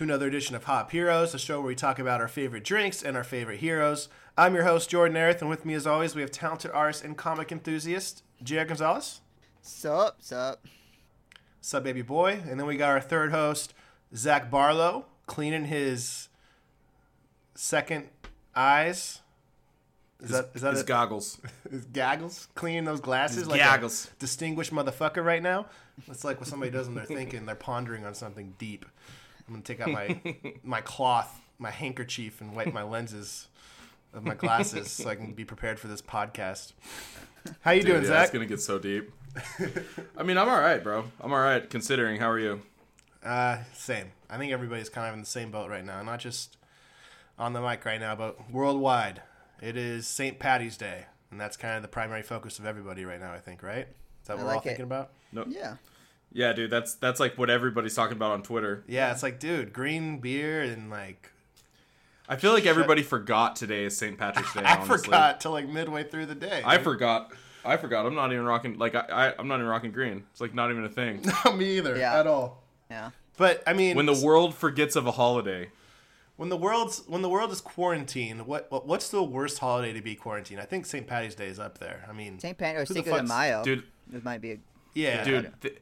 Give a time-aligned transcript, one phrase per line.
[0.00, 3.02] to another edition of Hop Heroes, a show where we talk about our favorite drinks
[3.02, 4.08] and our favorite heroes.
[4.34, 7.18] I'm your host, Jordan Erith, and with me as always, we have talented artist and
[7.18, 8.64] comic enthusiast, J.R.
[8.64, 9.20] Gonzalez.
[9.60, 10.64] Sup, sup.
[11.60, 12.40] Sub baby boy.
[12.48, 13.74] And then we got our third host,
[14.16, 16.30] Zach Barlow, cleaning his
[17.54, 18.08] second
[18.56, 19.20] eyes.
[20.22, 20.86] Is that is that His it?
[20.86, 21.38] goggles.
[21.70, 24.08] his goggles, Cleaning those glasses His like gaggles.
[24.10, 25.66] a distinguished motherfucker right now.
[26.08, 28.86] It's like what somebody does when they're thinking, they're pondering on something deep.
[29.50, 30.20] I'm gonna take out my
[30.62, 33.48] my cloth, my handkerchief, and wipe my lenses
[34.14, 36.72] of my glasses so I can be prepared for this podcast.
[37.62, 39.10] How you doing, Dude, yeah, it's gonna get so deep.
[40.16, 41.04] I mean, I'm all right, bro.
[41.20, 42.20] I'm all right considering.
[42.20, 42.62] How are you?
[43.24, 44.12] Uh, same.
[44.28, 46.00] I think everybody's kind of in the same boat right now.
[46.02, 46.56] Not just
[47.36, 49.20] on the mic right now, but worldwide.
[49.60, 50.38] It is St.
[50.38, 53.32] Patty's Day, and that's kind of the primary focus of everybody right now.
[53.32, 53.88] I think, right?
[54.22, 54.64] Is that what I we're all it.
[54.64, 55.10] thinking about?
[55.32, 55.44] No.
[55.48, 55.74] Yeah.
[56.32, 56.70] Yeah, dude.
[56.70, 58.84] That's that's like what everybody's talking about on Twitter.
[58.86, 61.32] Yeah, it's like, dude, green beer and like
[62.28, 64.16] I feel like everybody forgot today is St.
[64.16, 64.60] Patrick's Day.
[64.64, 64.98] I honestly.
[65.06, 66.62] forgot till like midway through the day.
[66.64, 66.84] I dude.
[66.84, 67.32] forgot.
[67.64, 68.06] I forgot.
[68.06, 68.78] I'm not even rocking.
[68.78, 70.24] Like I, I I'm not even rocking green.
[70.30, 71.24] It's like not even a thing.
[71.44, 72.18] No, me either Yeah.
[72.20, 72.62] at all.
[72.90, 73.10] Yeah.
[73.36, 75.70] But I mean, when the world forgets of a holiday.
[76.36, 80.00] when the world's when the world is quarantined, what, what what's the worst holiday to
[80.00, 80.60] be quarantined?
[80.60, 81.06] I think St.
[81.06, 82.06] Patty's Day is up there.
[82.08, 82.56] I mean, St.
[82.56, 83.62] Pat or Who the Cinco de Mayo.
[83.64, 83.82] Dude,
[84.14, 84.58] It might be a.
[84.94, 85.78] yeah, dude, th-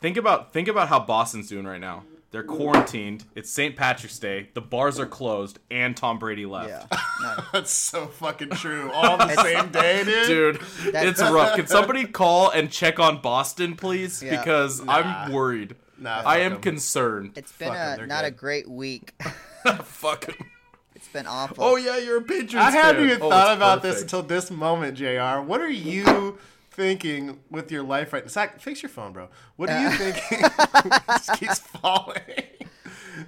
[0.00, 2.04] think about think about how Boston's doing right now.
[2.32, 3.24] They're quarantined.
[3.34, 3.74] It's St.
[3.74, 4.50] Patrick's Day.
[4.54, 6.68] The bars are closed, and Tom Brady left.
[6.68, 6.98] Yeah.
[7.20, 7.36] No.
[7.52, 8.90] that's so fucking true.
[8.92, 10.26] All the same day, dude.
[10.26, 11.54] Dude, That- it's rough.
[11.54, 14.22] Can somebody call and check on Boston, please?
[14.22, 14.38] Yeah.
[14.40, 14.92] Because Nah.
[14.94, 15.74] I'm worried.
[15.98, 16.60] Nah, I am am 'em.
[16.62, 17.32] concerned.
[17.36, 19.12] It's been Fuck 'em, a, they're not a great week.
[19.84, 20.46] Fuck 'em.
[20.94, 21.56] It's been awful.
[21.62, 24.50] Oh yeah, you're a Patriots I hadn't even Oh, thought it's about this until this
[24.50, 25.40] moment, Jr.
[25.46, 26.38] What are you
[26.80, 28.28] thinking with your life right now?
[28.30, 29.28] Zach, fix your phone, bro.
[29.56, 29.90] What are you Uh.
[29.92, 30.38] thinking?
[30.40, 32.16] it just keeps falling.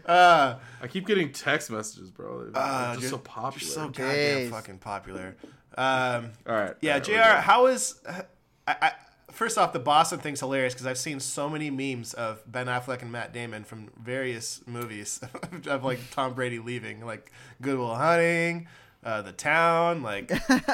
[0.06, 2.44] Uh, I keep getting text messages, bro.
[2.50, 3.66] They're uh, just you're- so popular.
[3.66, 4.50] You're so goddamn Jeez.
[4.50, 5.36] fucking popular.
[5.76, 6.74] Um, all right.
[6.80, 7.40] yeah, all right, Jr.
[7.40, 8.00] How is?
[8.06, 8.24] I,
[8.66, 8.92] I,
[9.30, 13.02] first off, the Boston thing's hilarious because I've seen so many memes of Ben Affleck
[13.02, 15.20] and Matt Damon from various movies
[15.66, 17.30] of like Tom Brady leaving, like
[17.60, 18.66] Goodwill Hunting,
[19.04, 20.30] uh, The Town, like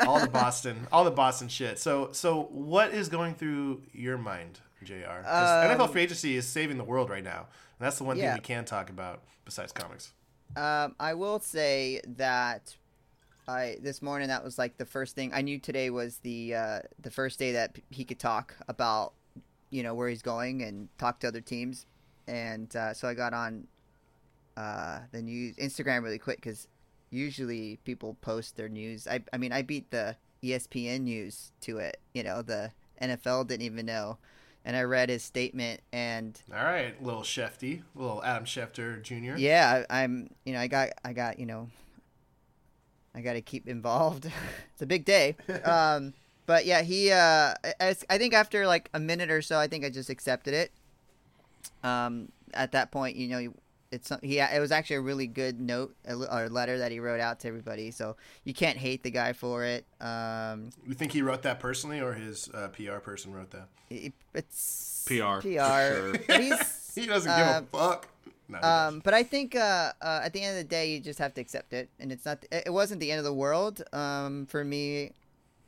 [0.06, 1.78] all the Boston, all the Boston shit.
[1.78, 4.94] So, so what is going through your mind, Jr.
[5.25, 7.41] 'Cause NFL Um, free agency is saving the world right now,
[7.78, 10.12] and that's the one thing we can talk about besides comics.
[10.56, 12.75] Um, I will say that
[13.47, 16.81] I this morning that was like the first thing I knew today was the uh,
[17.00, 19.12] the first day that he could talk about
[19.71, 21.87] you know where he's going and talk to other teams,
[22.27, 23.66] and uh, so I got on
[24.56, 26.66] uh, the news Instagram really quick because
[27.11, 29.07] usually people post their news.
[29.07, 32.01] I I mean I beat the ESPN news to it.
[32.15, 34.19] You know the NFL didn't even know,
[34.65, 39.37] and I read his statement and All right, little Shefty, little Adam Schefter Jr.
[39.37, 41.69] yeah I, i'm you know i got i got you know
[43.15, 44.27] i got to keep involved
[44.73, 46.13] it's a big day um
[46.47, 49.85] but yeah he uh I, I think after like a minute or so i think
[49.85, 50.73] i just accepted it
[51.83, 53.53] um at that point you know
[53.91, 57.41] it's he it was actually a really good note or letter that he wrote out
[57.41, 61.43] to everybody so you can't hate the guy for it um You think he wrote
[61.43, 63.68] that personally, or his uh, PR person wrote that?
[63.91, 66.15] it, it's PR, pr sure.
[66.39, 68.09] He's He doesn't give Um, a fuck.
[68.51, 68.60] No.
[68.63, 71.34] Um, but I think uh, uh, at the end of the day, you just have
[71.34, 72.45] to accept it, and it's not.
[72.51, 75.13] It wasn't the end of the world um, for me,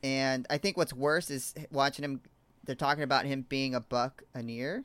[0.03, 2.21] and I think what's worse is watching him.
[2.65, 4.83] They're talking about him being a buck a year,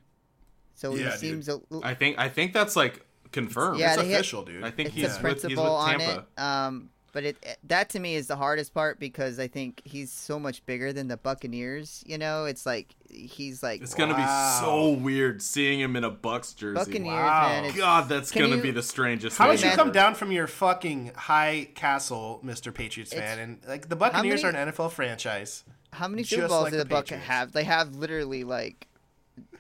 [0.75, 1.19] so Yeah, he dude.
[1.44, 3.78] seems a, I think I think that's like confirmed.
[3.78, 4.64] Yeah, it's they hit- official, dude.
[4.64, 6.25] I think it's he's a with, he's principle with on Tampa.
[6.37, 6.40] it.
[6.40, 10.12] Um, but it, it- that to me is the hardest part because I think he's
[10.12, 12.02] so much bigger than the Buccaneers.
[12.06, 14.58] You know, it's like he's like It's gonna Wow.
[14.61, 16.75] be so weird seeing him in a Bucks jersey.
[16.75, 17.49] Buccaneers, Wow.
[17.62, 17.75] man.
[17.76, 19.38] God, that's gonna you- be the strangest.
[19.38, 22.73] How thing would you come down from your fucking high castle, Mr.
[22.75, 25.64] Patriots It's- fan, and like the Buccaneers many- are an NFL franchise?
[25.93, 27.26] how many just Super Bowls like do the the Buck Patriots.
[27.28, 27.52] have?
[27.52, 28.87] They have literally like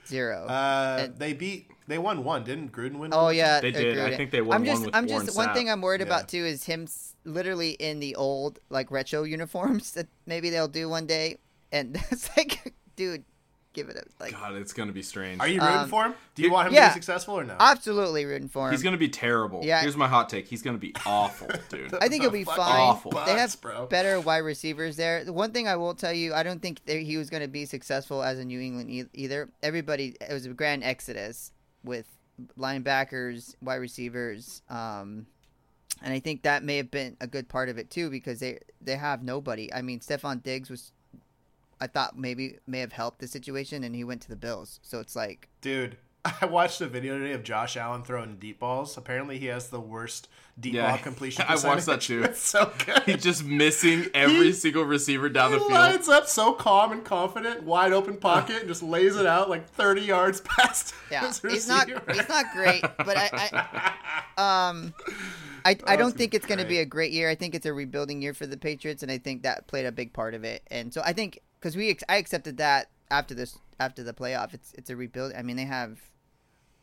[0.06, 0.44] zero.
[0.46, 3.12] Uh, And- they beat, they won one, didn't Gruden win?
[3.14, 3.36] Oh one?
[3.36, 3.98] yeah, They did.
[3.98, 5.54] I think they won I'm just, one with I'm Warren just one Sapp.
[5.54, 6.06] thing I'm worried Yeah.
[6.06, 6.86] about too is him
[7.24, 11.38] literally in the old like retro uniforms that maybe they'll do one day,
[11.72, 13.24] and it's like, dude,
[13.72, 14.32] give it a like.
[14.32, 15.40] God, it's gonna be strange.
[15.40, 16.14] Are you rooting Um, for him?
[16.34, 16.88] Do you you- want him yeah.
[16.88, 17.56] to be successful or no?
[17.60, 18.72] Absolutely rooting for him.
[18.72, 19.60] He's gonna be terrible.
[19.64, 19.80] Yeah.
[19.82, 20.46] Here's my hot take.
[20.48, 21.92] He's gonna be awful, dude.
[22.00, 22.58] I think he'll be fine.
[22.58, 23.10] awful.
[23.12, 23.86] They have bro.
[23.86, 25.24] better wide receivers there.
[25.24, 27.48] The one thing I will tell you, I don't think that he was going to
[27.48, 29.50] be successful as a New England e- either.
[29.62, 31.52] Everybody, it was a grand exodus
[31.84, 32.06] with
[32.58, 34.62] linebackers, wide receivers.
[34.68, 35.26] Um,
[36.02, 38.58] and I think that may have been a good part of it too because they
[38.80, 39.72] they have nobody.
[39.72, 40.92] I mean, Stefon Diggs was,
[41.80, 44.78] I thought maybe may have helped the situation, and he went to the Bills.
[44.82, 45.96] So it's like, Dude,
[46.40, 48.96] I watched a video today of Josh Allen throwing deep balls.
[48.96, 50.28] Apparently, he has the worst
[50.58, 51.44] deep Yeah, ball completion.
[51.48, 52.22] I watched that too.
[52.24, 53.02] It's so good.
[53.04, 55.72] He's just missing every He- single receiver down the field.
[55.72, 59.68] lines up so calm and confident, wide open pocket, and just lays it out like
[59.70, 60.94] 30 yards past.
[61.10, 62.12] yeah, his he's not receiver.
[62.12, 63.92] he's not great, but I,
[64.36, 64.94] I um.
[65.64, 67.28] I, I don't think it's going to be a great year.
[67.28, 69.90] I think it's a rebuilding year for the Patriots, and I think that played a
[69.90, 70.62] big part of it.
[70.70, 74.54] And so I think because we ex- I accepted that after this after the playoff,
[74.54, 75.32] it's it's a rebuild.
[75.36, 75.98] I mean, they have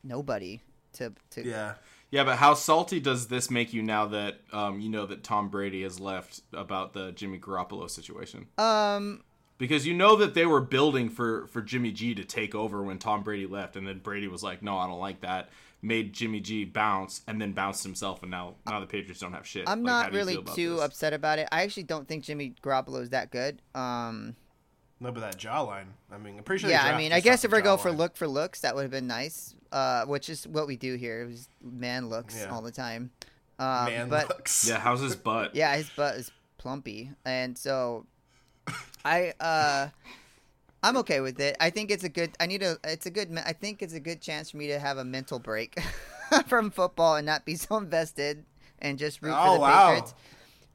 [0.03, 0.61] nobody
[0.93, 1.75] to to Yeah.
[2.11, 5.49] Yeah, but how salty does this make you now that um, you know that Tom
[5.49, 8.45] Brady has left about the Jimmy Garoppolo situation?
[8.59, 9.23] um
[9.57, 12.99] Because you know that they were building for for Jimmy G to take over when
[12.99, 15.49] Tom Brady left, and then Brady was like, "No, I don't like that."
[15.81, 19.45] Made Jimmy G bounce, and then bounced himself, and now now the Patriots don't have
[19.47, 19.67] shit.
[19.67, 20.81] I'm Like, not really too this?
[20.81, 21.47] upset about it.
[21.51, 23.59] I actually don't think Jimmy Garoppolo is that good.
[23.75, 24.35] Um,
[25.03, 25.87] No, but that jawline.
[26.11, 26.69] I mean, I'm pretty sure.
[26.69, 28.91] yeah, I mean, I guess if we go for look for looks, that would have
[28.91, 29.53] been nice.
[29.71, 31.23] Uh, which is what we do here.
[31.23, 32.53] It was man looks Yeah.
[32.53, 33.11] all the time.
[33.59, 34.67] Um, man but looks.
[34.67, 35.53] Yeah, how's his butt?
[35.55, 38.05] yeah, his butt is plumpy, and so
[39.03, 39.89] I uh,
[40.83, 41.57] I'm okay with it.
[41.59, 42.31] I think it's a good.
[42.39, 42.77] I need a.
[42.83, 43.29] It's a good.
[43.31, 45.77] me- I think it's a good chance for me to have a mental break
[46.47, 48.45] from football and not be so invested
[48.79, 49.87] and just root Oh, for the wow.
[49.89, 50.13] Patriots.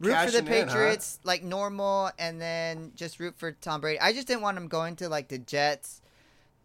[0.00, 0.74] Root for the Cashing in, huh?
[0.74, 3.98] Patriots like normal, and then just root for Tom Brady.
[4.00, 6.00] I just didn't want him going to like the Jets,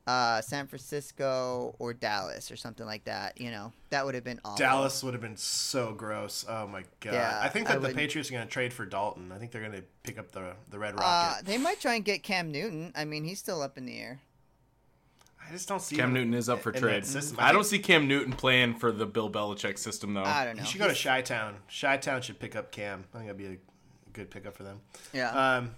[0.06, 3.40] uh, San Francisco, or Dallas or something like that.
[3.42, 4.58] You know, that would have been awful.
[4.58, 6.46] Dallas would have been so gross.
[6.48, 7.14] Oh my god!
[7.14, 9.32] Yeah, I think I that the would- Patriots are going to trade for Dalton.
[9.32, 11.46] I think they're going to pick up the the Red Uh, Rocket.
[11.46, 12.92] they might try and get Cam Newton.
[12.96, 14.20] I mean, he's still up in the air.
[15.48, 17.06] I just don't see Cam him Newton is up for in that trade.
[17.06, 17.38] system.
[17.40, 20.24] I don't see Cam Newton playing for the Bill Belichick system though.
[20.24, 20.64] I don't know.
[20.64, 21.56] He should go to He's- Chi Town.
[21.82, 23.04] Chi Town should pick up Cam.
[23.14, 23.58] I think that'd be a
[24.14, 24.80] good pickup for them.
[25.14, 25.30] Yeah.
[25.32, 25.76] Um,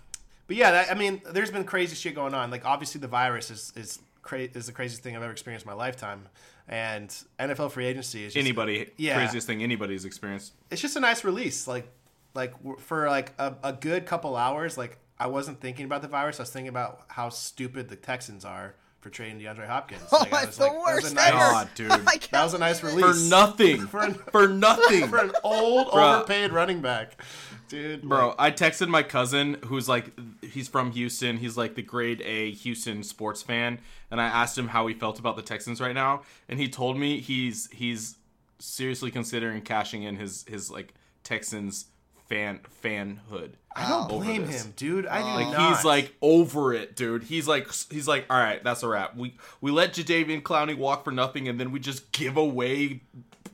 [0.47, 2.51] but yeah, that, I mean, there's been crazy shit going on.
[2.51, 5.69] Like obviously, the virus is is cra- is the craziest thing I've ever experienced in
[5.71, 6.27] my lifetime.
[6.67, 7.09] And
[7.39, 9.15] NFL free agency is just, Anybody, Yeah.
[9.17, 10.53] craziest thing anybody's experienced.
[10.71, 11.67] It's just a nice release.
[11.67, 11.87] Like
[12.33, 14.77] like w- for like a, a good couple hours.
[14.77, 16.39] Like I wasn't thinking about the virus.
[16.39, 20.01] I was thinking about how stupid the Texans are for trading DeAndre Hopkins.
[20.11, 21.37] Oh, Like, I it's was the like, that was worst a nice- ever.
[21.37, 21.91] God, dude.
[21.91, 21.97] Oh
[22.31, 23.13] that was a nice believe it.
[23.13, 23.77] For nothing.
[23.87, 25.07] For, For nothing.
[25.09, 26.15] for an old, Bruh.
[26.17, 27.21] overpaid running back,
[27.69, 28.01] dude.
[28.01, 30.09] Bro, like- I texted my cousin who's like
[30.41, 31.37] he's from Houston.
[31.37, 33.77] He's like the grade A Houston sports fan,
[34.09, 36.97] and I asked him how he felt about the Texans right now, and he told
[36.97, 38.15] me he's he's
[38.57, 41.85] seriously considering cashing in his his like Texans
[42.27, 43.51] fan fanhood.
[43.75, 44.63] I don't ah, over blame this.
[44.63, 45.05] him, dude.
[45.05, 45.75] I do Like not.
[45.75, 47.23] he's like over it, dude.
[47.23, 49.15] He's like he's like, all right, that's a wrap.
[49.17, 53.01] We we let Jadeveon Clowney walk for nothing, and then we just give away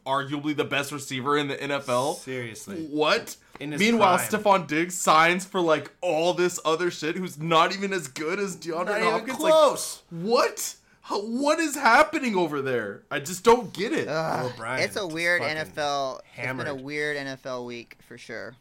[0.05, 2.17] arguably the best receiver in the NFL.
[2.17, 2.87] seriously.
[2.87, 3.35] What?
[3.59, 4.29] In his Meanwhile, prime.
[4.29, 8.57] Stefon Diggs signs for like all this other shit who's not even as good as
[8.57, 9.39] DeAndre Not even Hopkins.
[9.39, 10.03] Like, close.
[10.09, 10.75] what?
[11.03, 13.03] How, what is happening over there?
[13.09, 14.07] I just don't get it.
[14.07, 16.19] Ugh, it's a weird fucking NFL.
[16.37, 18.55] It's been a weird NFL week for sure.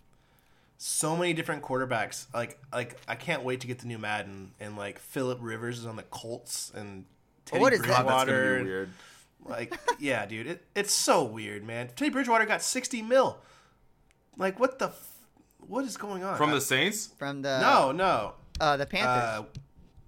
[0.83, 2.25] So many different quarterbacks.
[2.33, 5.85] Like like I can't wait to get the new Madden and like Philip Rivers is
[5.87, 7.05] on the Colts and
[7.45, 7.89] Teddy What is that?
[7.89, 8.59] That's gonna Bridgewater.
[8.59, 8.91] be weird.
[9.45, 11.91] Like yeah, dude, it, it's so weird, man.
[11.97, 13.39] Teddy Bridgewater got sixty mil.
[14.39, 15.09] Like what the, f-
[15.59, 16.37] what is going on?
[16.39, 17.09] From I- the Saints?
[17.19, 19.07] From the no no, uh, the Panthers.
[19.07, 19.43] uh,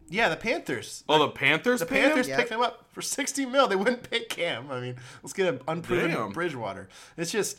[0.08, 1.04] yeah, the Panthers.
[1.08, 1.80] Oh, the Panthers.
[1.80, 2.04] The paid him?
[2.08, 2.38] Panthers Yep.
[2.38, 3.66] picked him up for sixty mil.
[3.68, 4.70] They wouldn't pay Cam.
[4.70, 6.32] I mean, let's get an unproven Damn.
[6.32, 6.88] Bridgewater.
[7.18, 7.58] It's just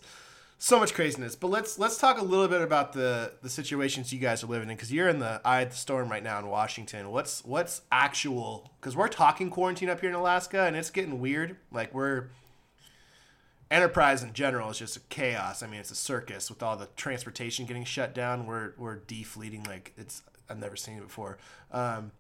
[0.64, 1.36] so much craziness.
[1.36, 4.70] But let's let's talk a little bit about the the situations you guys are living
[4.70, 7.12] in because you're in the eye of the storm right now in Washington.
[7.12, 8.72] What's what's actual?
[8.80, 11.58] Because we're talking quarantine up here in Alaska, and it's getting weird.
[11.70, 12.30] Like we're
[13.70, 15.64] enterprise in general is just a chaos.
[15.64, 18.46] I mean, it's a circus with all the transportation getting shut down.
[18.46, 21.40] We're we're defleeting like it's I've never seen it before.
[21.74, 22.14] Um,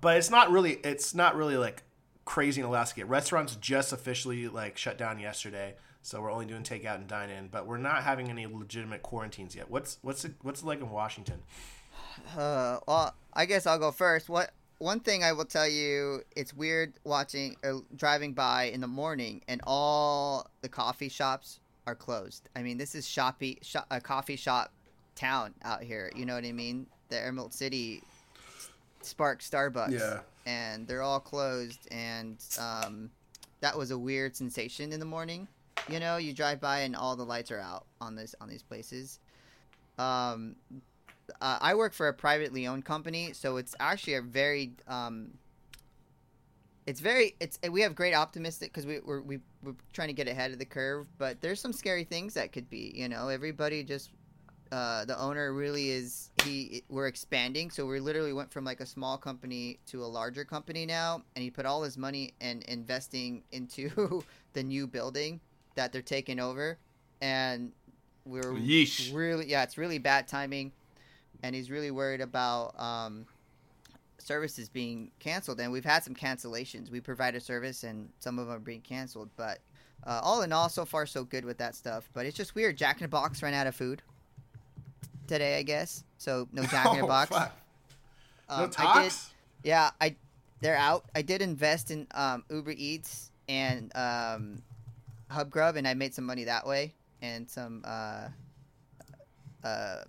[0.00, 1.82] but it's not really it's not really like
[2.24, 3.04] crazy in Alaska.
[3.04, 5.74] Restaurants just officially like shut down yesterday,
[6.04, 7.48] so we're only doing takeout and dine in.
[7.48, 9.70] But we're not having any legitimate quarantines yet.
[9.70, 11.42] What's what's it, what's it like in Washington?
[12.36, 14.28] Uh, well, I guess I'll go first.
[14.28, 18.86] What one thing I will tell you, it's weird watching uh, driving by in the
[18.86, 21.58] morning and all the coffee shops
[21.88, 22.48] are closed.
[22.54, 24.72] I mean, this is shoppy shop, a coffee shop
[25.16, 26.12] town out here.
[26.14, 26.86] You know what I mean?
[27.08, 28.02] The Emerald City
[29.02, 29.92] Spark Starbucks.
[29.92, 30.20] Yeah.
[30.46, 33.10] And they're all closed and um
[33.60, 35.48] that was a weird sensation in the morning.
[35.88, 38.62] You know, you drive by and all the lights are out on this on these
[38.62, 39.20] places.
[39.98, 40.56] Um
[41.40, 45.30] uh, I work for a privately owned company, so it's actually a very um,
[46.86, 50.28] it's very it's we have great optimistic because we we're we, we're trying to get
[50.28, 52.92] ahead of the curve, but there's some scary things that could be.
[52.94, 54.10] You know, everybody just
[54.72, 58.86] uh, the owner really is he we're expanding so we literally went from like a
[58.86, 63.42] small company to a larger company now and he put all his money and investing
[63.52, 65.40] into the new building
[65.74, 66.78] that they're taking over
[67.20, 67.72] and
[68.24, 69.14] we're Yeesh.
[69.14, 70.72] really yeah it's really bad timing
[71.42, 73.26] and he's really worried about um,
[74.18, 76.90] services being canceled and we've had some cancellations.
[76.90, 79.58] We provide a service and some of them are being canceled but
[80.06, 82.76] uh, all in all so far so good with that stuff but it's just weird.
[82.76, 84.02] Jack in the box ran out of food
[85.26, 87.30] today i guess so no jack in the Oh, box.
[87.30, 87.52] fuck.
[88.48, 89.12] Um, no I did,
[89.62, 90.14] yeah i
[90.60, 91.04] they're out.
[91.14, 94.62] I did invest in um, uber eats and um,
[95.34, 98.28] hubgrub and i made some money that way and some uh,
[99.64, 100.02] uh,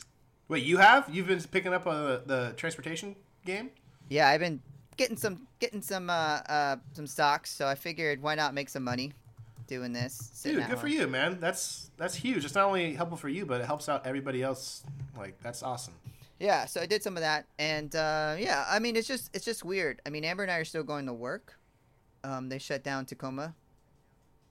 [0.48, 1.10] Wait, you have?
[1.12, 3.16] You've been picking up uh, the transportation
[3.46, 3.72] game?
[4.10, 4.62] Yeah, I've been
[4.98, 8.84] getting some getting some uh, uh some stocks, so I figured why not make some
[8.84, 9.14] money
[9.68, 10.42] doing this.
[10.44, 11.40] Dude, good for you, man.
[11.40, 12.46] That's that's huge.
[12.46, 14.84] It's not only helpful for you, but it helps out everybody else.
[15.18, 15.96] Like that's awesome.
[16.40, 19.46] Yeah, so I did some of that, and uh, yeah, I mean it's just it's
[19.46, 20.02] just weird.
[20.06, 21.58] I mean Amber and I are still going to work.
[22.24, 23.56] Um, they shut down Tacoma,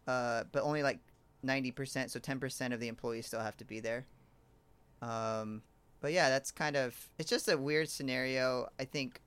[0.07, 0.99] uh, but only like
[1.43, 4.07] ninety percent, so ten percent of the employees still have to be there.
[5.03, 5.63] Um,
[6.01, 8.69] but yeah, that's kind of it's just a weird scenario.
[8.79, 9.21] I think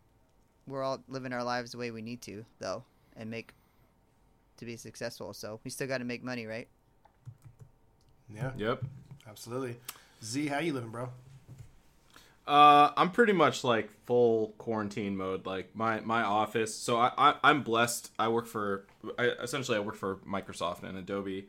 [0.68, 2.84] we're all living our lives the way we need to, though,
[3.16, 3.54] and make
[4.58, 5.34] to be successful.
[5.34, 6.68] So we still got to make money, right?
[8.34, 8.84] Yeah, Yep.
[9.28, 9.78] absolutely.
[10.24, 11.10] Z, how you living, bro?
[12.48, 15.46] Uh, I'm pretty much like full quarantine mode.
[15.46, 16.74] Like my my office.
[16.74, 18.12] So I, I I'm blessed.
[18.18, 18.86] I work for
[19.18, 21.48] I, essentially I work for Microsoft and Adobe,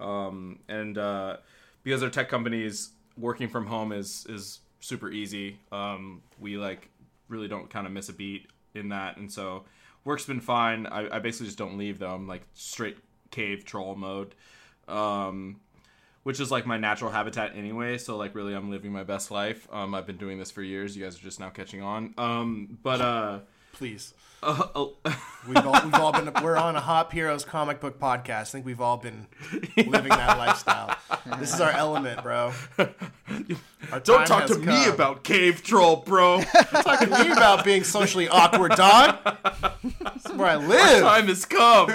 [0.00, 1.38] um, and uh,
[1.82, 5.58] because they're tech companies, working from home is is super easy.
[5.72, 6.88] Um, we like
[7.28, 9.64] really don't kind of miss a beat in that, and so
[10.04, 10.86] work's been fine.
[10.86, 12.14] I, I basically just don't leave though.
[12.14, 12.98] I'm like straight
[13.30, 14.34] cave troll mode.
[14.86, 15.60] Um,
[16.28, 17.96] which is like my natural habitat anyway.
[17.96, 19.66] So like really, I'm living my best life.
[19.72, 20.94] Um, I've been doing this for years.
[20.94, 22.12] You guys are just now catching on.
[22.18, 23.38] Um, but uh,
[23.72, 24.14] Please.
[24.42, 25.12] uh, uh
[25.48, 26.30] We've all, we've all been.
[26.42, 28.30] We're on a Hop Heroes comic book podcast.
[28.30, 29.26] I think we've all been
[29.76, 30.94] living that lifestyle.
[31.38, 32.52] This is our element, bro.
[33.90, 36.42] Our don't talk to me about cave troll, bro.
[36.42, 39.18] Talk to me about being socially awkward, dog.
[39.82, 41.02] This is where I live.
[41.02, 41.90] Time has come.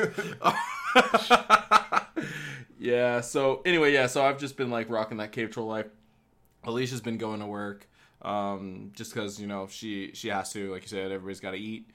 [2.80, 3.22] yeah.
[3.22, 4.08] So anyway, yeah.
[4.08, 5.88] So I've just been like rocking that cave troll life.
[6.63, 7.88] Alicia's been going to work,
[8.24, 10.72] um, just because you know she she has to.
[10.72, 11.89] Like you said, everybody's got to eat,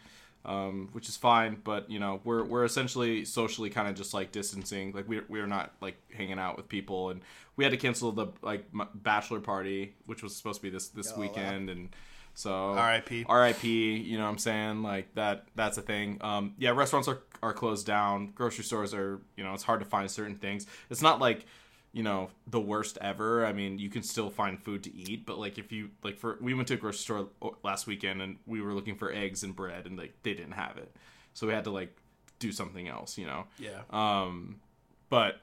[0.45, 1.61] um, which is fine.
[1.63, 4.93] But you know, we're we're essentially socially kind of just like distancing.
[4.93, 7.21] Like we're we're not like hanging out with people, and
[7.57, 10.89] we had to cancel the like m- bachelor party, which was supposed to be this
[10.89, 11.21] this wow.
[11.21, 11.89] weekend, and
[12.35, 13.27] so R.I.P..
[13.29, 14.83] RIP, you know what I'm saying?
[14.85, 16.19] Like that that's a thing.
[16.21, 18.33] Um yeah, restaurants are are closed down.
[18.35, 20.67] Grocery stores are, you know, it's hard to find certain things.
[20.91, 21.47] It's not like,
[21.93, 23.47] you know, the worst ever.
[23.47, 26.39] I mean, you can still find food to eat, but like if you like for
[26.41, 27.29] we went to a grocery store
[27.63, 30.77] last weekend and we were looking for eggs and bread and like they didn't have
[30.77, 30.95] it.
[31.35, 31.97] So we had to like
[32.39, 33.45] do something else, you know.
[33.59, 33.81] Yeah.
[33.91, 34.61] Um,
[35.09, 35.41] but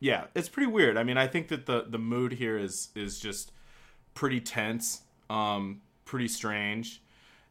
[0.00, 0.96] yeah, it's pretty weird.
[0.96, 3.52] I mean, I think that the the mood here is is just
[4.14, 7.02] pretty tense, um, pretty strange,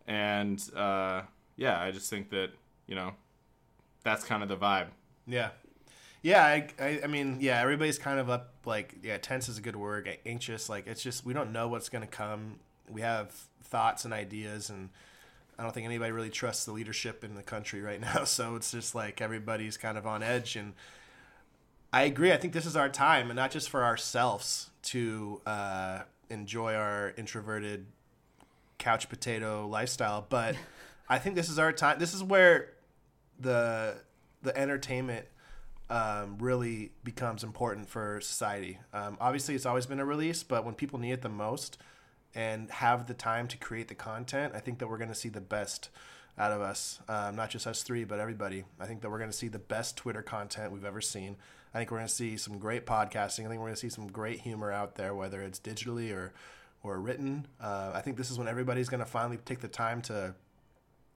[0.05, 1.23] and uh,
[1.55, 2.51] yeah, I just think that
[2.87, 3.13] you know
[4.03, 4.87] that's kind of the vibe.
[5.25, 5.49] Yeah.
[6.27, 9.61] Yeah, I, I, I mean, yeah, everybody's kind of up, like, yeah, tense is a
[9.61, 10.67] good word, anxious.
[10.67, 12.59] Like, it's just, we don't know what's going to come.
[12.89, 13.31] We have
[13.63, 14.89] thoughts and ideas, and
[15.57, 18.25] I don't think anybody really trusts the leadership in the country right now.
[18.25, 20.57] So it's just like everybody's kind of on edge.
[20.57, 20.73] And
[21.93, 22.33] I agree.
[22.33, 27.13] I think this is our time, and not just for ourselves to uh, enjoy our
[27.15, 27.85] introverted
[28.79, 30.57] couch potato lifestyle, but
[31.07, 31.99] I think this is our time.
[31.99, 32.73] This is where
[33.39, 34.01] the
[34.41, 35.25] the entertainment
[35.89, 38.79] um, really becomes important for society.
[38.93, 41.77] Um, obviously, it's always been a release, but when people need it the most
[42.35, 45.29] and have the time to create the content, I think that we're going to see
[45.29, 45.89] the best
[46.37, 46.99] out of us.
[47.07, 48.65] Um, not just us three, but everybody.
[48.79, 51.37] I think that we're going to see the best Twitter content we've ever seen.
[51.73, 53.45] I think we're going to see some great podcasting.
[53.45, 56.33] I think we're going to see some great humor out there, whether it's digitally or
[56.83, 57.47] or written.
[57.59, 60.35] Uh, I think this is when everybody's going to finally take the time to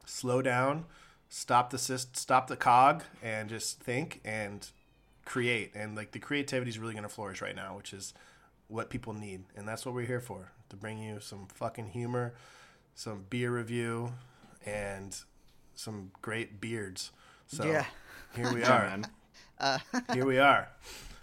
[0.05, 0.85] slow down,
[1.33, 4.67] stop the syst- stop the cog, and just think and
[5.25, 5.71] create.
[5.73, 8.13] And like the creativity is really going to flourish right now, which is
[8.67, 12.33] what people need, and that's what we're here for to bring you some fucking humor,
[12.95, 14.11] some beer review,
[14.65, 15.17] and
[15.75, 17.11] some great beards.
[17.47, 17.85] So Yeah.
[18.35, 18.99] here we are.
[19.59, 19.79] Uh,
[20.13, 20.69] Here we are.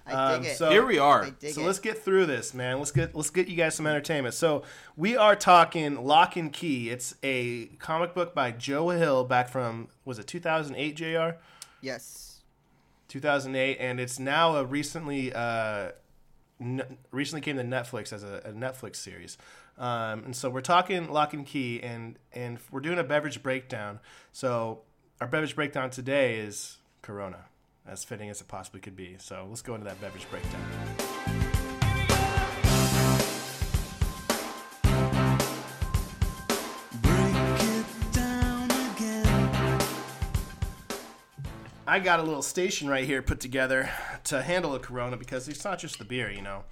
[0.09, 0.57] I dig Um, it.
[0.57, 1.25] so- Here we are.
[1.25, 1.67] I dig so it.
[1.67, 2.79] let's get through this, man.
[2.79, 4.35] Let's get let's get you guys some entertainment.
[4.35, 4.63] So
[4.97, 6.91] we are talking Locke and Key.
[6.91, 11.37] It's a comic book by Joe Hill back from was it 2008, Jr.
[11.81, 12.41] yes.
[13.09, 15.93] 2008, and it's now a recently uh,
[16.61, 19.39] n- recently came to Netflix as a, a Netflix series.
[19.79, 24.01] Um, and so we're talking Locke and Key, and and we're doing a beverage breakdown.
[24.33, 24.83] So
[25.21, 27.47] our beverage breakdown today is Corona,
[27.89, 29.17] as fitting as it possibly could be.
[29.19, 30.61] So let's go into that beverage breakdown.
[41.87, 43.89] I got a little station right here put together
[44.25, 46.65] to handle a Corona because it's not just the beer, you know.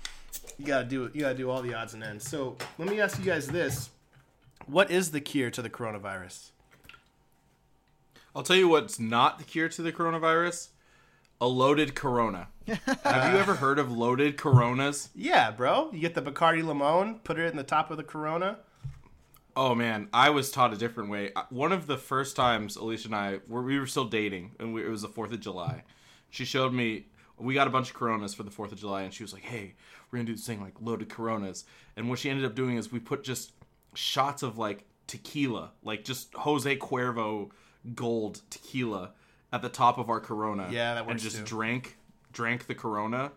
[0.58, 2.28] You gotta do you gotta do all the odds and ends.
[2.28, 3.88] So let me ask you guys this:
[4.66, 6.50] What is the cure to the coronavirus?
[8.34, 10.68] I'll tell you what's not the cure to the coronavirus.
[11.40, 12.48] A loaded Corona.
[12.66, 15.10] Have you ever heard of loaded Coronas?
[15.14, 15.90] Yeah, bro.
[15.92, 18.58] You get the Bacardi Limon, put it in the top of the Corona.
[19.54, 21.32] Oh man, I was taught a different way.
[21.48, 24.84] One of the first times Alicia and I were we were still dating, and we,
[24.84, 25.84] it was the Fourth of July.
[26.28, 27.06] She showed me
[27.38, 29.44] we got a bunch of Coronas for the Fourth of July, and she was like,
[29.44, 29.74] "Hey,
[30.10, 31.64] we're gonna do this thing like loaded Coronas."
[31.96, 33.52] And what she ended up doing is we put just
[33.94, 37.50] shots of like tequila, like just Jose Cuervo
[37.94, 39.12] Gold tequila,
[39.56, 40.68] at the top of our Corona.
[40.70, 41.44] Yeah, that and just too.
[41.44, 41.96] drank
[42.32, 43.32] drank the Corona.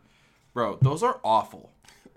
[0.54, 1.72] Bro, those are awful.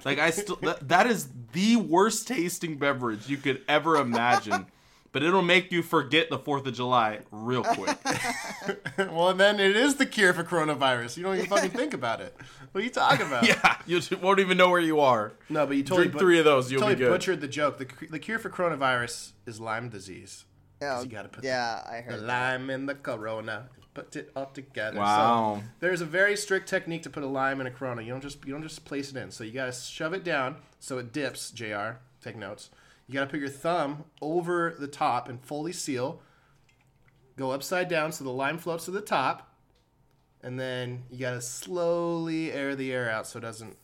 [0.04, 4.66] Like I still that, that is the worst tasting beverage you could ever imagine.
[5.12, 7.99] But it'll make you forget the 4th of July real quick.
[8.97, 11.18] well, then it is the cure for coronavirus.
[11.18, 12.35] You don't even fucking think about it.
[12.72, 13.46] What are you talking about?
[13.46, 15.35] yeah, you just won't even know where you are.
[15.50, 17.11] No, but you totally Drink three of those, you'll totally be good.
[17.11, 17.77] butchered the joke.
[17.77, 20.46] The, cu- the cure for coronavirus is Lyme disease.
[20.81, 22.20] Yeah, you oh, gotta put yeah, I The heard.
[22.22, 22.27] that.
[22.27, 23.68] lime in the Corona.
[23.94, 24.98] Put it all together.
[24.98, 25.57] Wow.
[25.61, 28.02] So there's a very strict technique to put a lime in a Corona.
[28.02, 29.31] You don't just you don't just place it in.
[29.31, 31.50] So you gotta shove it down so it dips.
[31.50, 31.98] Jr.
[32.22, 32.70] Take notes.
[33.07, 36.20] You gotta put your thumb over the top and fully seal.
[37.37, 39.55] Go upside down so the lime floats to the top,
[40.42, 43.76] and then you gotta slowly air the air out so it doesn't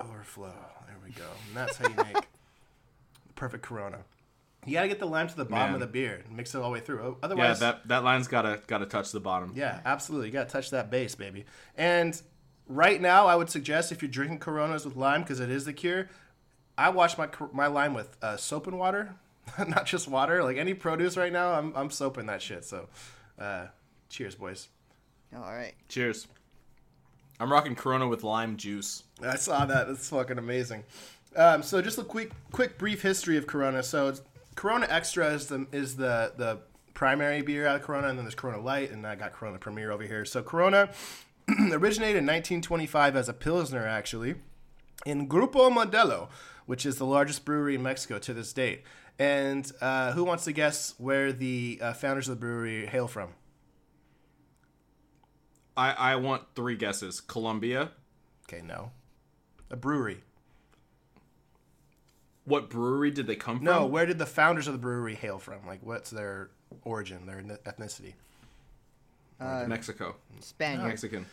[0.00, 0.54] overflow.
[0.86, 1.26] There we go.
[1.48, 2.14] And that's how you make
[3.26, 3.98] the perfect Corona.
[4.64, 5.74] You gotta get the lime to the bottom Man.
[5.74, 7.02] of the beer and mix it all the way through.
[7.02, 9.52] Yeah, Otherwise, that that line's gotta gotta touch the bottom.
[9.56, 10.28] yeah, absolutely.
[10.28, 11.44] You got to touch that base, baby.
[11.76, 12.20] And
[12.68, 15.72] right now, I would suggest if you're drinking Coronas with lime, because it is the
[15.72, 16.08] cure,
[16.78, 19.16] I wash my my lime with uh, soap and water,
[19.66, 20.44] not just water.
[20.44, 22.64] Like any produce right now, I'm I'm soaping that shit.
[22.64, 22.88] So,
[23.40, 23.66] uh,
[24.08, 24.68] cheers, boys.
[25.34, 25.74] Oh, all right.
[25.88, 26.28] Cheers.
[27.40, 29.02] I'm rocking Corona with lime juice.
[29.20, 29.88] I saw that.
[29.88, 30.84] That's fucking amazing.
[31.34, 33.82] Um, so just a quick, quick, brief history of Corona.
[33.82, 34.22] So it's,
[34.54, 36.60] Corona Extra is the is the the
[36.94, 39.90] primary beer out of Corona, and then there's Corona Light, and I got Corona Premier
[39.90, 40.24] over here.
[40.24, 40.90] So Corona
[41.48, 44.36] originated in 1925 as a pilsner, actually,
[45.04, 46.28] in Grupo Modelo,
[46.66, 48.84] which is the largest brewery in Mexico to this date.
[49.18, 53.30] And uh, who wants to guess where the uh, founders of the brewery hail from?
[55.76, 57.20] I, I want three guesses.
[57.20, 57.92] Colombia.
[58.46, 58.90] Okay, no,
[59.70, 60.22] a brewery.
[62.44, 63.64] What brewery did they come from?
[63.66, 65.64] No, where did the founders of the brewery hail from?
[65.66, 66.50] Like, what's their
[66.84, 68.14] origin, their ethnicity?
[69.40, 70.16] Uh, Mexico.
[70.40, 70.88] Spaniard.
[70.88, 71.26] Mexican.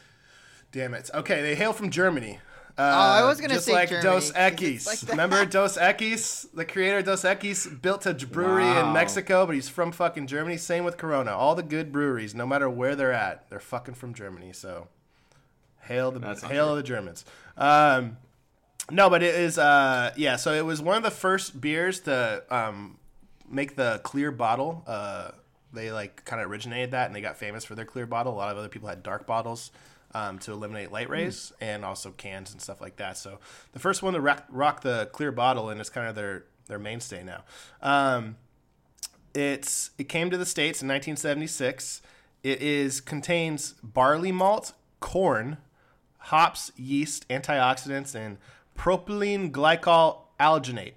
[0.72, 1.10] Damn it.
[1.14, 2.40] Okay, they hail from Germany.
[2.78, 4.88] Uh, I was gonna just say like Germany, Dos 'cause it's Equis.
[5.04, 5.10] like.
[5.12, 6.48] Remember Dos Equis?
[6.54, 10.56] The creator of Dos Equis built a brewery in Mexico, but he's from fucking Germany.
[10.58, 11.32] Same with Corona.
[11.36, 14.54] All the good breweries, no matter where they're at, they're fucking from Germany.
[14.54, 14.88] So,
[15.82, 17.26] hail the That's hail the Germans.
[17.58, 18.18] Um,
[18.92, 19.58] no, but it is.
[19.58, 22.98] Uh, yeah, so it was one of the first beers to um,
[23.50, 24.84] make the clear bottle.
[24.88, 25.32] Uh,
[25.74, 28.34] they like kind of originated that, and they got famous for their clear bottle.
[28.34, 29.72] A lot of other people had dark bottles
[30.14, 33.18] um, to eliminate light rays, and also cans and stuff like that.
[33.18, 33.40] So
[33.74, 36.80] the first one to rock, rock the clear bottle, and it's kind of their their
[36.80, 37.44] mainstay now.
[37.82, 38.38] Um,
[39.34, 42.02] it's it came to the states in 1976.
[42.42, 45.58] It is contains barley malt, corn,
[46.18, 48.38] hops, yeast, antioxidants, and
[48.80, 50.94] propylene glycol alginate.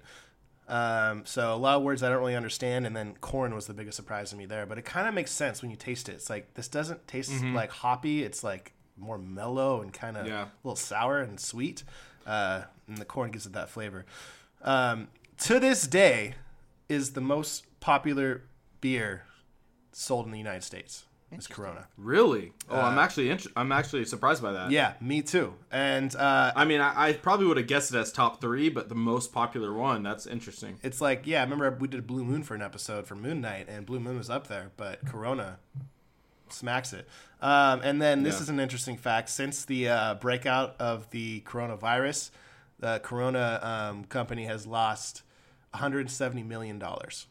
[0.67, 3.73] Um, so a lot of words I don't really understand, and then corn was the
[3.73, 4.65] biggest surprise to me there.
[4.65, 6.13] But it kind of makes sense when you taste it.
[6.13, 8.23] It's like this doesn't taste like hoppy.
[8.23, 10.43] It's like more mellow and kind of Yeah.
[10.43, 11.83] a little sour and sweet.
[12.25, 14.05] Uh, and the corn gives it that flavor.
[14.61, 16.35] Um, to this day,
[16.87, 18.43] is the most popular
[18.79, 19.23] beer
[19.91, 21.05] sold in the United States.
[21.37, 21.87] Is Corona.
[21.97, 22.53] Really?
[22.69, 24.67] Oh, I'm actually int- I'm actually surprised by that.
[24.67, 25.53] Uh, Yeah, me too.
[25.71, 28.89] And uh, I mean, I, I probably would have guessed it as top three, but
[28.89, 30.03] the most popular one.
[30.03, 30.79] That's interesting.
[30.83, 33.67] it's like, yeah, I remember we did Blue Moon for an episode for Moon Knight,
[33.69, 35.57] and Blue Moon was up there, but Corona
[36.49, 37.07] smacks it.
[37.41, 38.41] Um, and then this Yeah.
[38.43, 39.29] is an interesting fact.
[39.29, 42.29] Since the uh, breakout of the coronavirus,
[42.79, 43.59] the Corona
[43.91, 45.23] um, company has lost
[45.71, 47.25] 170 million dollars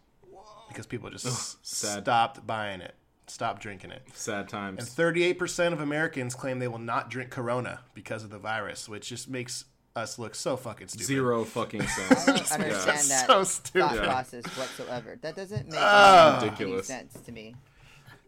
[0.69, 2.03] because people just s- sad.
[2.03, 2.95] stopped buying it,
[3.33, 4.03] stopped drinking it.
[4.15, 4.79] Sad times.
[4.79, 9.09] And 38% of Americans claim they will not drink Corona because of the virus, which
[9.09, 9.65] just makes
[9.97, 11.07] us look so fucking stupid.
[11.07, 12.25] Zero fucking I sense.
[12.25, 13.81] don't understand that So stupid.
[13.81, 14.43] thought stupid.
[14.45, 15.19] process whatsoever.
[15.21, 16.39] That doesn't make Ah.
[16.41, 16.87] any Ridiculous.
[16.87, 17.55] sense to me.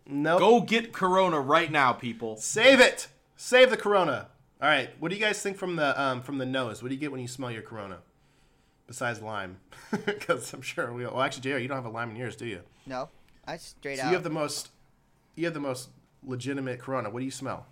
[0.06, 0.38] Nope.
[0.40, 2.36] Go get Corona right now, people.
[2.36, 3.08] Save it.
[3.36, 4.28] Save the Corona.
[4.60, 4.90] All right.
[5.00, 6.82] What do you guys think from the um, from the nose?
[6.82, 7.98] What do you get when you smell your Corona?
[8.86, 9.56] Besides lime,
[10.04, 11.04] because I'm sure we.
[11.06, 12.60] Well, actually, Jr., you don't have a lime in yours, do you?
[12.84, 13.08] No,
[13.46, 14.08] I straight So out.
[14.08, 14.68] you have the most.
[15.34, 15.90] You have the most
[16.22, 17.10] legitimate Corona.
[17.10, 17.66] What do you smell?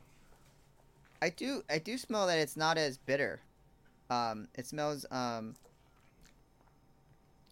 [1.20, 1.62] I do.
[1.70, 3.40] I do smell that it's not as bitter.
[4.10, 5.06] Um, it smells.
[5.10, 5.54] Um,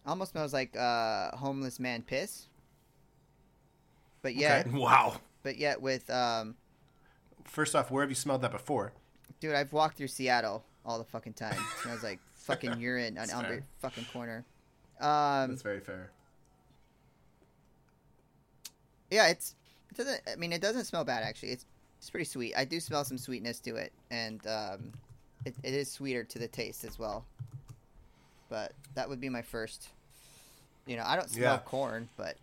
[0.05, 2.47] almost smells like uh, homeless man piss.
[4.21, 5.19] But yet, Wow.
[5.41, 6.55] but yet with um,
[7.45, 8.93] First off, where have you smelled that before?
[9.39, 11.53] dude, I've walked through Seattle all the fucking time.
[11.53, 14.45] It smells like fucking urine on every fucking corner.
[14.99, 16.11] Um, That's very fair.
[19.09, 19.55] yeah, it's
[19.91, 20.21] it doesn't.
[20.31, 21.49] I mean, it doesn't smell bad actually.
[21.49, 21.65] It's
[21.99, 22.55] it's pretty sweet.
[22.57, 24.91] I do smell some sweetness to it, and um,
[25.45, 27.25] it, it is sweeter to the taste as well.
[28.49, 29.87] But that would be my first.
[30.87, 31.59] You know, I don't smell Yeah.
[31.59, 32.35] corn, but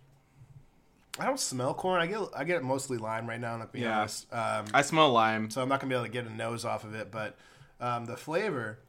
[1.19, 2.01] I don't smell corn.
[2.01, 3.57] I get I get mostly lime right now.
[3.57, 3.99] Not being Yeah.
[3.99, 4.31] honest.
[4.33, 5.49] Um, I smell lime.
[5.49, 7.35] so I'm not gonna be able to get a nose off of it, but
[7.81, 8.79] um, the flavor,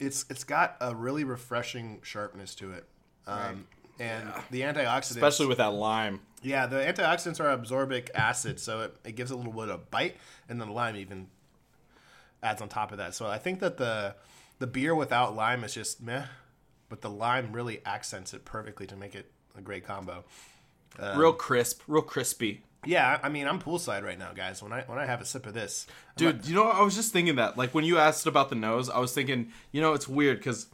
[0.00, 2.84] it's it's got a really refreshing sharpness to it,
[3.26, 3.66] um,
[3.98, 6.20] and the antioxidants, Especially with that lime.
[6.42, 10.16] yeah, the antioxidants are ascorbic acid, so it, it gives a little bit of bite,
[10.48, 11.28] and then the lime even
[12.42, 13.14] adds on top of that.
[13.14, 14.14] So I think that the
[14.58, 16.24] the beer without lime is just meh,
[16.88, 20.24] but the lime really accents it perfectly to make it a great combo.
[20.98, 22.62] Um, real crisp, real crispy.
[22.84, 24.62] Yeah, I I mean, I'm poolside right now, guys.
[24.62, 26.94] When I when I have a sip of this, I'm Dude, you know, I was
[26.94, 27.56] just thinking that.
[27.56, 30.66] Like, when you asked about the nose, I was thinking, you know, it's weird because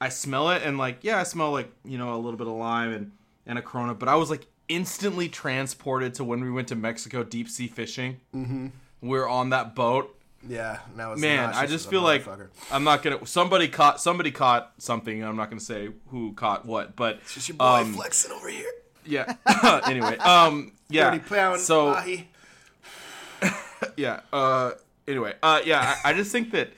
[0.00, 2.52] I smell it and, like, yeah, I smell, like, you know, a little bit of
[2.54, 3.12] lime and,
[3.46, 7.24] and a Corona, but I was, like, instantly transported to when we went to Mexico
[7.24, 8.20] deep sea fishing.
[8.34, 8.68] Mm-hmm.
[9.00, 10.14] We are on that boat.
[10.46, 12.26] yeah, now it's Man, I just feel like.
[12.70, 13.24] I'm not gonna.
[13.26, 14.00] Somebody caught.
[14.00, 15.22] Somebody caught something.
[15.24, 18.48] I'm not gonna say who caught what, but It's just your boy um, flexing over
[18.48, 18.70] here.
[19.06, 19.34] yeah.
[19.86, 21.16] anyway, um, yeah.
[21.18, 21.60] Pound.
[21.60, 21.96] So
[23.96, 24.20] yeah.
[24.32, 24.72] Uh,
[25.06, 25.96] anyway, uh, yeah.
[26.04, 26.70] I, I just think that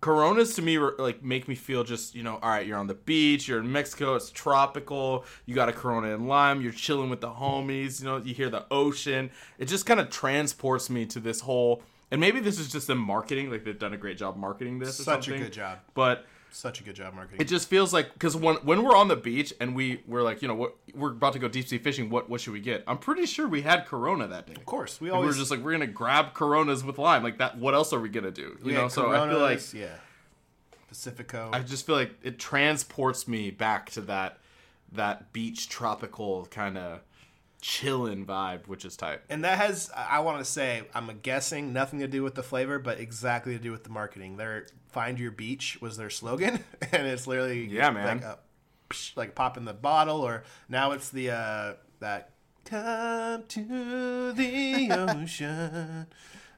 [0.00, 2.66] Coronas to me like make me feel just you know all right.
[2.66, 3.48] You're on the beach.
[3.48, 4.14] You're in Mexico.
[4.14, 5.24] It's tropical.
[5.46, 6.60] You got a Corona and lime.
[6.60, 8.00] You're chilling with the homies.
[8.00, 9.30] You know you hear the ocean.
[9.58, 11.82] It just kind of transports me to this whole.
[12.10, 13.50] And maybe this is just them marketing.
[13.50, 15.00] Like they've done a great job marketing this.
[15.00, 15.78] or Such a good job.
[15.94, 16.24] But
[16.56, 17.38] Such a good job, marketing.
[17.38, 20.40] it just feels like because when when we're on the beach and we we're like
[20.40, 22.08] you know what we're about to go deep sea fishing.
[22.08, 22.82] What what should we get?
[22.86, 24.54] I'm pretty sure we had Corona that day.
[24.54, 27.22] of course, we Like, we always were just like we're gonna grab Coronas with lime.
[27.22, 27.58] Like that.
[27.58, 28.56] What else are we gonna do?
[28.60, 28.88] You we know.
[28.88, 29.96] So I feel like yeah,
[30.88, 31.50] Pacifico.
[31.52, 34.38] I just feel like it transports me back to that
[34.92, 37.00] that beach tropical kind of
[37.62, 39.20] chillin' vibe, which is tight.
[39.28, 42.78] and that has I want to say I'm guessing nothing to do with the flavor,
[42.78, 44.36] but exactly to do with the marketing.
[44.36, 48.06] Their "Find Your Beach" was their slogan, and it's literally Yeah, man.
[48.16, 48.38] like, a,
[49.14, 52.30] like pop in the bottle, or now it's the uh, that
[52.64, 54.88] "Come to the
[55.20, 56.06] ocean,"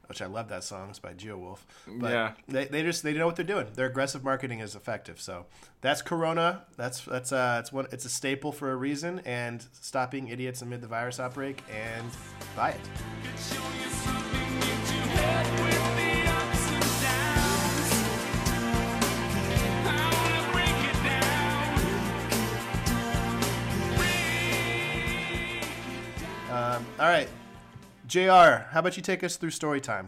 [0.07, 0.89] which I love that song.
[0.89, 1.59] It's by GeoWolf.
[1.85, 2.31] But Yeah.
[2.47, 3.67] they, they just they know what they're doing.
[3.75, 5.19] Their aggressive marketing is effective.
[5.19, 5.45] So
[5.81, 6.63] that's Corona.
[6.77, 9.19] That's that's uh it's one it's a staple for a reason.
[9.25, 12.09] And stop being idiots amid the virus outbreak and
[12.55, 12.79] buy it.
[26.69, 27.27] Um, all right,
[28.05, 28.67] Jr.
[28.69, 30.07] How about you take us through story time?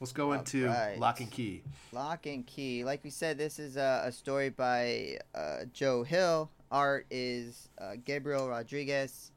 [0.00, 0.98] Let's go into right.
[0.98, 1.62] Locke and Key.
[1.92, 2.82] Locke and Key.
[2.82, 6.48] Like we said, this is a, a story by uh, Joe Hill.
[6.70, 9.32] Art is uh, Gabriel Rodriguez.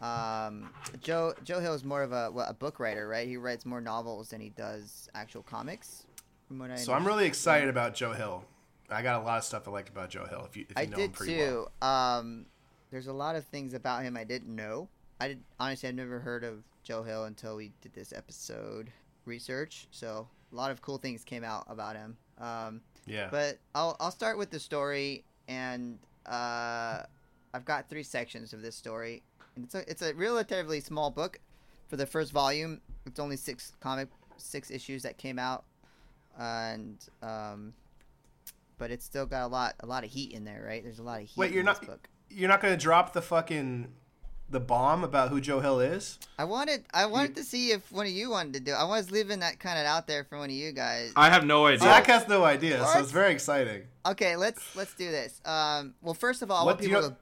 [0.00, 3.26] Um, Joe Joe Hill is more of a what, a book writer, right?
[3.26, 6.06] He writes more novels than he does actual comics.
[6.46, 8.44] From what I So I'm really excited about Joe Hill.
[8.88, 10.46] I got a lot of stuff I like about Joe Hill.
[10.48, 11.66] If you, if you I know him did pretty too.
[11.82, 11.90] well.
[11.90, 12.46] Um,
[12.92, 14.88] there's a lot of things about him I didn't know.
[15.20, 18.90] I did honestly I've never heard of Joe Hill until we did this episode
[19.24, 19.88] research.
[19.90, 22.16] So a lot of cool things came out about him.
[22.38, 23.28] Um, Yeah.
[23.30, 27.02] but I'll I'll start with the story, and uh,
[27.52, 29.22] I've got three sections of this story,
[29.56, 31.40] and it's a it's a relatively small book
[31.88, 32.80] for the first volume.
[33.06, 35.64] It's only six comic six issues that came out,
[36.38, 37.72] and um,
[38.78, 40.82] but it's still got a lot a lot of heat in there, right?
[40.82, 41.36] There's a lot of heat.
[41.36, 42.08] Wait, you're in not book.
[42.30, 43.88] you're not going to drop the fucking
[44.50, 46.18] the bomb about who Joe Hill is?
[46.38, 48.72] I wanted I wanted to see if one of you wanted to do.
[48.72, 48.76] it.
[48.76, 51.12] I was leaving that kind of out there for one of you guys.
[51.16, 51.80] I have no idea.
[51.80, 53.82] Zach has no idea, so it's very exciting.
[54.06, 55.40] Okay, let's let's do this.
[55.44, 57.16] Um, well, first of all, I What want do people you- to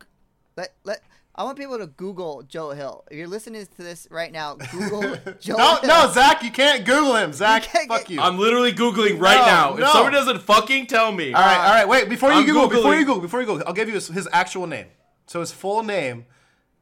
[0.57, 1.03] let let.
[1.39, 3.05] I want people to Google Joe Hill.
[3.11, 5.03] If you're listening to this right now, Google
[5.41, 5.89] Joe No, Hill.
[5.89, 7.35] no, Zach, you can't Google him.
[7.35, 8.21] Zach, can't fuck get- you.
[8.23, 9.75] I'm literally googling right No, now.
[9.75, 9.85] no.
[9.85, 11.87] If someone doesn't fucking tell me, all right, all right.
[11.89, 14.09] Wait, before you I'm Google, before you Google, before you Google, I'll give you his,
[14.09, 14.87] his actual name.
[15.27, 16.25] So his full name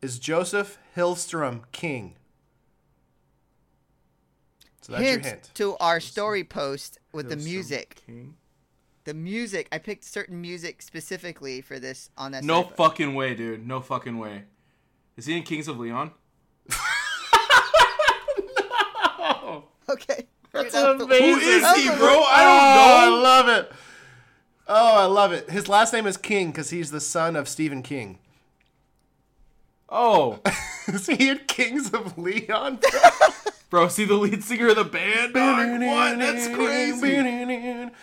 [0.05, 2.15] is Joseph Hillstrom King.
[4.83, 5.51] So that's hint, your hint.
[5.55, 8.03] to our story post with the music.
[8.07, 8.35] King.
[9.05, 9.67] The music.
[9.73, 12.45] I picked certain music specifically for this on that.
[12.45, 12.77] No site.
[12.77, 13.67] fucking way, dude.
[13.67, 14.43] No fucking way.
[15.17, 16.13] Is he in Kings of Leon?
[19.19, 19.65] No.
[19.89, 20.27] Okay.
[20.53, 21.25] That's Dude, the- amazing.
[21.35, 22.09] Who is he, bro?
[22.09, 23.19] Oh, I I don't know.
[23.19, 23.73] I love it.
[24.69, 25.51] Oh, I love it.
[25.51, 28.19] His last name is King because he's the son of Stephen King.
[29.97, 30.41] Oh,
[30.89, 32.81] is he in Kings of Leon?
[33.71, 35.33] bro, see the lead singer of the band?
[35.35, 35.81] Dog?
[35.81, 36.19] What?
[36.19, 37.91] That's crazy.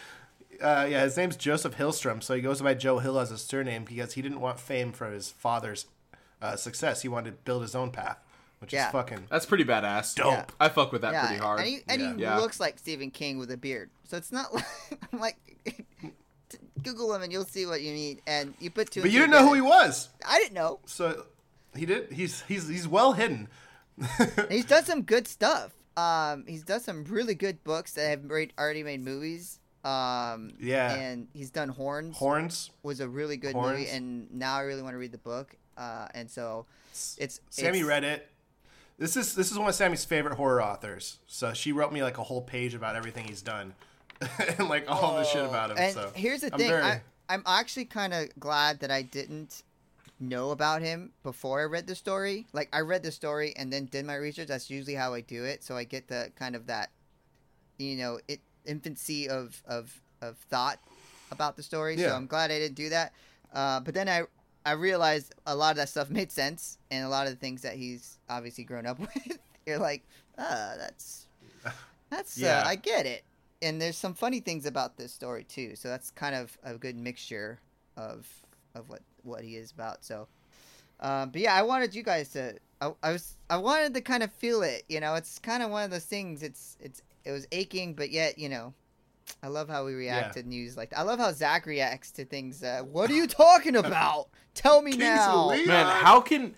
[0.62, 3.84] Uh, yeah, his name's Joseph Hillstrom, so he goes by Joe Hill as his surname
[3.84, 5.88] because he didn't want fame for his father's
[6.40, 7.02] uh, success.
[7.02, 8.20] He wanted to build his own path,
[8.60, 8.86] which Yeah.
[8.86, 10.14] is fucking That's pretty badass.
[10.14, 10.28] dope.
[10.28, 10.46] Yeah.
[10.60, 11.62] I fuck with that yeah, pretty hard.
[11.62, 12.14] and he, and Yeah.
[12.16, 12.38] he Yeah.
[12.38, 13.90] looks like Stephen King with a beard.
[14.08, 14.66] So it's not like
[15.12, 15.38] I'm like
[16.84, 18.22] Google him and you'll see what you need.
[18.28, 19.02] And you put two.
[19.02, 19.76] But you didn't know who he together.
[19.88, 20.80] was, I didn't know.
[20.86, 21.26] so
[21.76, 22.12] he did.
[22.12, 23.48] He's he's he's well hidden.
[24.50, 25.74] He's done some good stuff.
[25.98, 29.60] Um, he's done some really good books that have made, already made movies.
[29.84, 30.94] Um, Yeah.
[30.94, 32.72] and he's done Horns, Horns.
[32.82, 35.56] was a really good movie, and now I really want to read the book.
[35.78, 36.66] Uh, and so
[37.18, 38.28] it's Sammy it's, read it.
[38.98, 41.20] This is this is one of Sammy's favorite horror authors.
[41.28, 43.74] So she wrote me like a whole page about everything he's done,
[44.58, 45.78] and like all the shit about him.
[45.78, 49.02] And so here's the I'm thing, very- I, I'm actually kind of glad that I
[49.02, 49.64] didn't
[50.22, 52.46] know about him before I read the story.
[52.54, 54.48] Like I read the story and then did my research.
[54.48, 55.64] That's usually how I do it.
[55.64, 56.92] So I get the kind of that,
[57.78, 60.80] you know, it infancy of of of thought
[61.32, 61.96] about the story.
[61.96, 62.10] Yeah.
[62.10, 63.14] So I'm glad I didn't do that.
[63.54, 64.24] Uh, but then I
[64.66, 67.64] I realized a lot of that stuff made sense, and a lot of the things
[67.64, 70.04] that he's obviously grown up with, you're like,
[70.38, 71.28] ah, that's
[72.10, 72.60] that's Yeah.
[72.62, 73.24] uh, I get it.
[73.64, 75.76] And there's some funny things about this story too.
[75.76, 77.60] So that's kind of a good mixture
[77.96, 78.28] of
[78.76, 80.04] of what what he is about.
[80.04, 80.28] So,
[81.00, 82.56] um, but yeah, I wanted you guys to.
[82.82, 84.84] I, I was I wanted to kind of feel it.
[84.90, 86.44] You know, it's kind of one of those things.
[86.44, 88.74] It's it's it was aching, but yet you know.
[89.44, 90.42] I love how we react Yeah.
[90.42, 91.00] to news like that.
[91.00, 92.64] I love how Zach reacts to things.
[92.64, 94.28] Uh, what are you talking about?
[94.56, 95.48] Tell me Kings now.
[95.50, 95.68] Leon.
[95.68, 96.54] Man, how can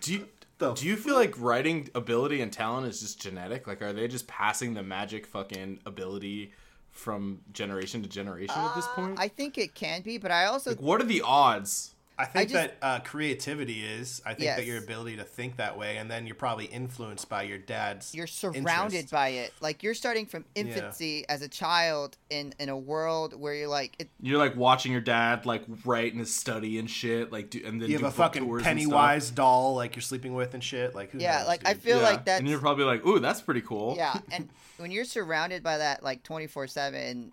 [0.00, 0.26] do you
[0.58, 3.66] The do you feel like writing ability and talent is just genetic?
[3.66, 6.52] Like, are they just passing the magic fucking ability
[6.96, 9.18] from generation to generation at this Uh, point?
[9.18, 11.94] I think it can be, but I also like, what are the odds?
[12.18, 14.22] I think just- that uh, creativity is.
[14.24, 17.42] I think that your ability to think that way, and then you're probably influenced by
[17.42, 18.14] your dad's.
[18.14, 19.10] you're surrounded interest.
[19.12, 19.52] by it.
[19.60, 23.96] Like you're starting from infancy as a child in in a world where you're like,
[23.98, 27.60] it, You're like watching your dad like write in his study and shit, like do
[27.64, 28.90] and then You do have a fucking tours and stuff.
[28.92, 30.94] Pennywise doll like you're sleeping with and shit.
[30.94, 32.02] Like who yeah, knows, like I feel Yeah.
[32.04, 32.40] like that.
[32.40, 33.94] and you're probably like, ooh, that's pretty cool.
[33.96, 34.18] yeah.
[34.32, 34.48] And
[34.78, 37.32] when you're surrounded by that like 24 seven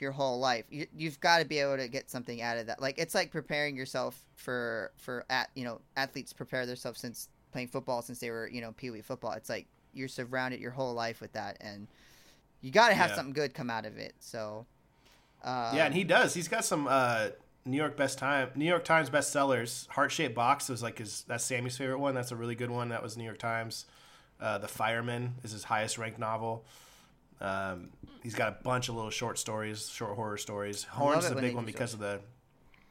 [0.00, 2.80] your whole life, you, you've got to be able to get something out of that.
[2.80, 7.68] Like it's like preparing yourself for for at you know athletes prepare themselves since playing
[7.68, 9.32] football since they were you know pee wee football.
[9.32, 11.86] It's like you're surrounded your whole life with that and.
[12.60, 13.16] You got to have Yeah.
[13.16, 14.14] something good come out of it.
[14.20, 14.64] So,
[15.42, 16.32] um, Yeah, and he does.
[16.32, 17.28] He's got some uh,
[17.66, 19.86] New York best time, New York Times bestsellers.
[19.88, 21.24] Heart shaped box was like his.
[21.28, 22.14] That's Sammy's favorite one.
[22.14, 22.88] That's a really good one.
[22.88, 23.84] That was New York Times.
[24.40, 26.64] Uh, the Fireman is his highest ranked novel.
[27.40, 27.90] Um,
[28.22, 30.84] he's got a bunch of little short stories, short horror stories.
[30.84, 32.20] Horns is a big one because of the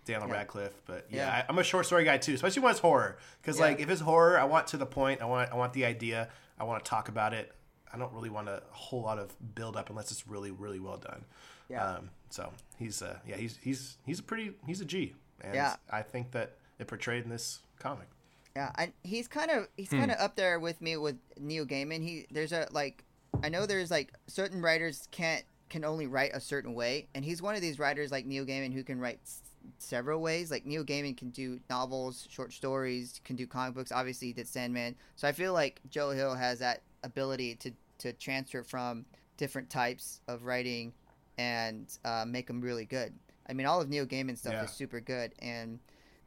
[0.05, 0.35] Daniel Yeah.
[0.35, 0.73] Radcliffe.
[0.85, 1.31] But yeah, Yeah.
[1.33, 3.17] I, I'm a short story guy too, especially when it's horror.
[3.41, 3.65] Because Yeah.
[3.65, 5.21] like if it's horror, I want to the point.
[5.21, 6.29] I want I want the idea.
[6.59, 7.51] I want to talk about it.
[7.93, 10.97] I don't really want a whole lot of build up unless it's really really well
[10.97, 11.23] done.
[11.69, 11.85] Yeah.
[11.95, 15.75] Um, so he's uh yeah he's he's he's a pretty he's a G and Yeah.
[15.89, 18.07] I think that it portrayed in this comic.
[18.55, 22.03] Yeah, and he's kind of he's kind of up there with me with Neil Gaiman.
[22.03, 23.03] He there's a like
[23.41, 27.41] I know there's like certain writers can't can only write a certain way, and he's
[27.41, 29.41] one of these writers like Neil Gaiman who can write s-
[29.79, 30.51] several ways.
[30.51, 33.91] Like Neil Gaiman can do novels, short stories, can do comic books.
[33.91, 34.95] Obviously, he did Sandman.
[35.15, 39.05] So I feel like Joe Hill has that ability to to transfer from
[39.37, 40.93] different types of writing
[41.37, 43.13] and uh, make them really good.
[43.49, 44.63] I mean, all of Neil Gaiman's stuff Yeah.
[44.65, 45.79] is super good, and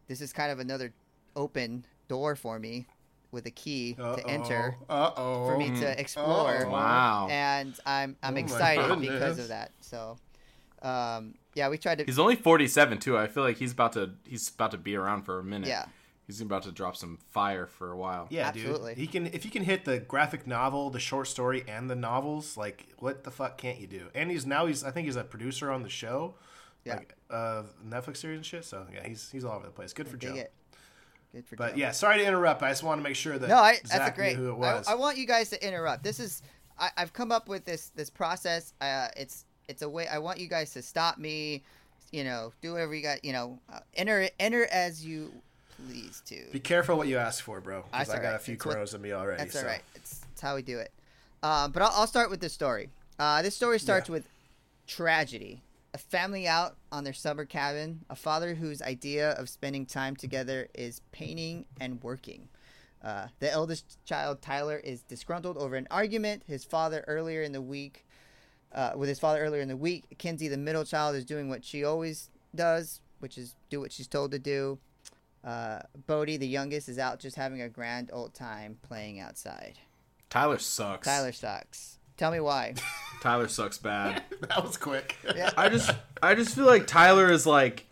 [0.08, 0.92] this is kind of another
[1.36, 2.86] open door for me
[3.32, 5.46] with a key to enter Uh oh.
[5.46, 6.58] for me to explore.
[6.62, 6.70] Uh-oh.
[6.70, 7.28] Wow.
[7.30, 9.72] And I'm I'm Oh excited because of that.
[9.80, 10.16] So,
[10.82, 12.04] um, yeah, we tried to.
[12.04, 13.16] He's only 47 too.
[13.18, 15.68] I feel like he's about to he's about to be around for a minute.
[15.68, 15.86] yeah,
[16.26, 18.26] He's about to drop some fire for a while.
[18.30, 18.92] Yeah, Absolutely.
[18.94, 18.98] dude.
[19.00, 22.56] He can if you can hit the graphic novel, the short story, and the novels.
[22.56, 24.08] Like, what the fuck can't you do?
[24.14, 26.34] And he's now he's I think he's a producer on the show,
[26.84, 26.96] Yeah.
[26.96, 28.64] like uh Netflix series and shit.
[28.64, 29.92] So yeah, he's he's all over the place.
[29.92, 30.34] Good for Joe.
[30.34, 30.52] it.
[31.56, 31.76] But Joe.
[31.76, 32.62] yeah, sorry to interrupt.
[32.62, 34.36] I just want to make sure that no, I, Zach that's a great.
[34.36, 34.86] who it was.
[34.88, 36.02] I want you guys to interrupt.
[36.02, 36.42] This is
[36.78, 38.74] I, I've come up with this this process.
[38.80, 41.62] Uh, it's it's a way I want you guys to stop me.
[42.12, 43.24] You know, do whatever you got.
[43.24, 45.32] You know, uh, enter enter as you
[45.88, 46.44] please to.
[46.52, 47.84] Be careful what you ask for, bro.
[47.90, 48.34] Because I got alright.
[48.36, 49.38] a few It's what- crows in me already.
[49.38, 49.60] That's so.
[49.60, 49.82] all right.
[49.94, 50.90] It's, it's how we do it.
[51.42, 52.88] Um, but I'll, I'll start with this story.
[53.18, 54.14] Uh, this story starts Yeah.
[54.14, 54.28] with
[54.86, 55.60] tragedy.
[55.96, 58.04] A family out on their summer cabin.
[58.10, 62.50] A father whose idea of spending time together is painting and working.
[63.02, 67.62] Uh, the eldest child, Tyler, is disgruntled over an argument his father earlier in the
[67.62, 68.04] week.
[68.74, 71.64] Uh, with his father earlier in the week, Kinsey, the middle child, is doing what
[71.64, 74.78] she always does, which is do what she's told to do.
[75.42, 79.78] Uh, Bode, the youngest, is out just having a grand old time playing outside.
[80.28, 81.06] Tyler sucks.
[81.06, 82.00] Tyler sucks.
[82.16, 82.74] Tell me why.
[83.20, 84.22] Tyler sucks bad.
[84.48, 85.16] That was quick.
[85.34, 85.50] Yeah.
[85.56, 85.90] I just
[86.22, 87.86] I just feel like Tyler is like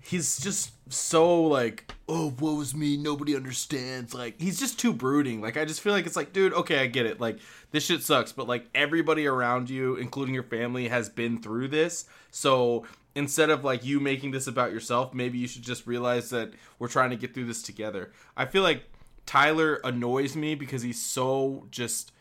[0.00, 5.40] he's just so like oh woe was me nobody understands like he's just too brooding
[5.40, 7.38] like I just feel like it's like dude okay I get it like
[7.72, 12.06] this shit sucks but like everybody around you including your family has been through this
[12.30, 16.52] so instead of like you making this about yourself maybe you should just realize that
[16.78, 18.84] we're trying to get through this together I feel like
[19.26, 22.12] Tyler annoys me because he's so just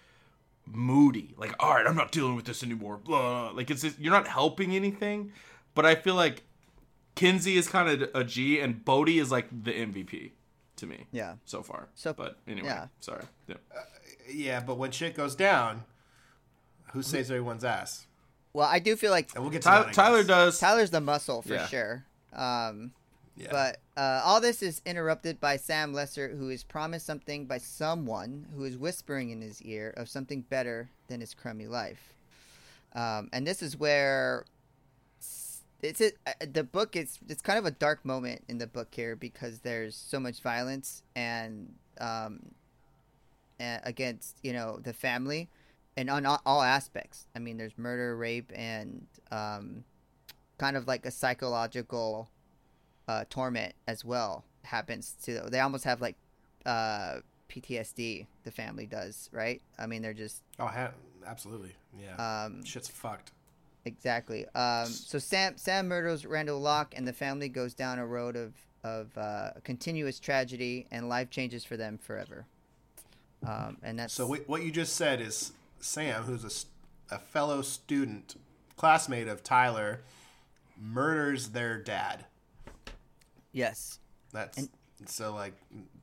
[0.71, 1.33] moody.
[1.37, 2.97] Like, all right, I'm not dealing with this anymore.
[2.97, 3.49] Blah.
[3.51, 5.31] Like, it's just, you're not helping anything.
[5.75, 6.43] But I feel like
[7.15, 10.31] Kinsey is kind of a G, and Bode is like the MVP
[10.77, 11.05] to me.
[11.11, 11.35] Yeah.
[11.45, 11.87] So far.
[11.95, 12.87] So- but anyway, yeah.
[12.99, 13.23] sorry.
[13.47, 13.55] Yeah.
[14.29, 15.83] Yeah, but when shit goes down,
[16.93, 18.07] who saves everyone's ass?
[18.53, 20.59] Well, I do feel like And we'll get to Tyler, that, Tyler does.
[20.59, 21.67] Tyler's the muscle for Yeah.
[21.67, 22.05] sure.
[22.33, 22.91] Um,
[23.37, 23.49] Yeah.
[23.51, 28.47] But uh, all this is interrupted by Sam Lesser, who is promised something by someone
[28.55, 32.15] who is whispering in his ear of something better than his crummy life.
[32.93, 34.45] Um, and this is where
[35.83, 39.15] it's uh, the book is it's kind of a dark moment in the book here
[39.15, 42.39] because there's so much violence and um,
[43.59, 45.47] against you know the family
[45.95, 47.27] and on all aspects.
[47.35, 49.83] I mean, there's murder, rape, and um,
[50.57, 52.29] kind of like a psychological
[53.07, 56.15] uh, torment as well happens to they almost have like
[56.65, 57.17] uh,
[57.49, 60.91] PTSD the family does right I mean they're just Oh, ha-
[61.25, 61.75] absolutely.
[61.97, 62.43] Yeah.
[62.45, 63.31] um, Shit's fucked.
[63.85, 68.35] exactly um, so Sam Sam murders Randall Locke and the family goes down a road
[68.35, 72.45] of of uh, continuous tragedy and life changes for them forever
[73.47, 76.43] um, and that's So what you just said is Sam, who's
[77.11, 78.35] a, a fellow student,
[78.75, 80.01] classmate of Tyler,
[80.79, 82.25] murders their dad.
[83.51, 83.99] Yes.
[84.31, 84.69] That's And-
[85.05, 85.53] so like,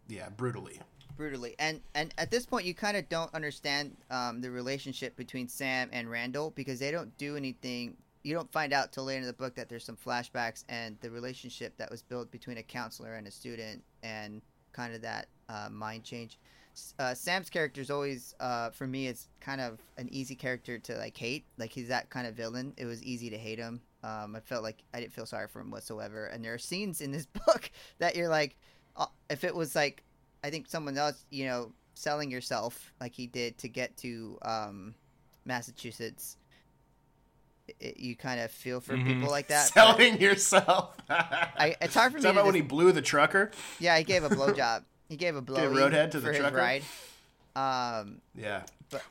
[0.09, 0.81] yeah, brutally.
[1.17, 1.55] brutally.
[1.59, 5.89] And and at this point you kind of don't understand um, the relationship between sam
[5.93, 9.33] and randall because they don't do anything you don't find out till later in the
[9.35, 13.27] book that there's some flashbacks and the relationship that was built between a counselor and
[13.27, 14.41] a student and
[14.73, 16.39] kind of that uh, mind change.
[16.99, 20.97] Uh, sam's character is always uh, for me it's kind of an easy character to
[20.97, 21.45] like hate.
[21.59, 22.73] Like he's that kind of villain.
[22.79, 25.61] It was easy to hate him um, i felt like i didn't feel sorry for
[25.61, 28.57] him whatsoever and there are scenes in this book that you're like
[28.97, 30.03] uh, if it was like
[30.45, 34.95] I think someone else, you know, selling yourself like he did to get to um,
[35.47, 36.37] Massachusetts,
[37.81, 39.07] it, you kind of feel for Mhm.
[39.07, 39.71] people like that.
[39.75, 40.95] but Selling yourself.
[41.09, 42.31] I, it's hard for Is me.
[42.31, 43.53] about when he blew the trucker?
[43.81, 44.85] yeah, he gave a blowjob.
[45.09, 46.57] He gave a blow roadhead to the for trucker?
[46.57, 46.83] ride.
[47.57, 48.63] Um, Yeah.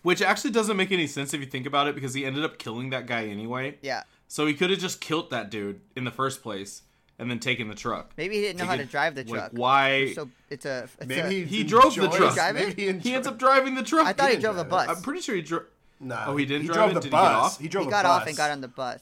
[0.01, 2.57] Which actually doesn't make any sense if you think about it because he ended up
[2.57, 3.77] killing that guy anyway.
[3.81, 4.03] yeah,
[4.33, 6.81] So he could have just killed that dude in the first place
[7.19, 8.13] and then taken the truck.
[8.17, 9.51] maybe he didn't know how to drive the like, truck.
[9.51, 10.11] why?
[10.15, 12.33] So it's a it's Maybe a, He drove the truck.
[12.33, 12.69] Drive it?
[12.69, 14.07] Maybe he, he ends up driving the truck.
[14.07, 14.87] I thought he didn't drove the drive it.
[14.87, 14.97] bus.
[14.97, 15.65] I'm pretty sure he drove.
[15.99, 16.19] No.
[16.29, 16.93] Oh, he didn't He drive drove it?
[16.95, 17.45] the Did he get bus.
[17.53, 17.59] off?
[17.59, 18.21] He drove he a got bus.
[18.23, 19.01] off and got on the bus.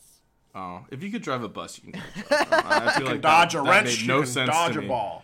[0.54, 2.02] Oh, if you could drive a bus, you can.
[2.28, 2.66] Drive a truck.
[2.66, 4.00] Uh, I feel like dodge that, a that wrench.
[4.02, 4.88] made no you can sense dodge to a me.
[4.90, 5.24] ball.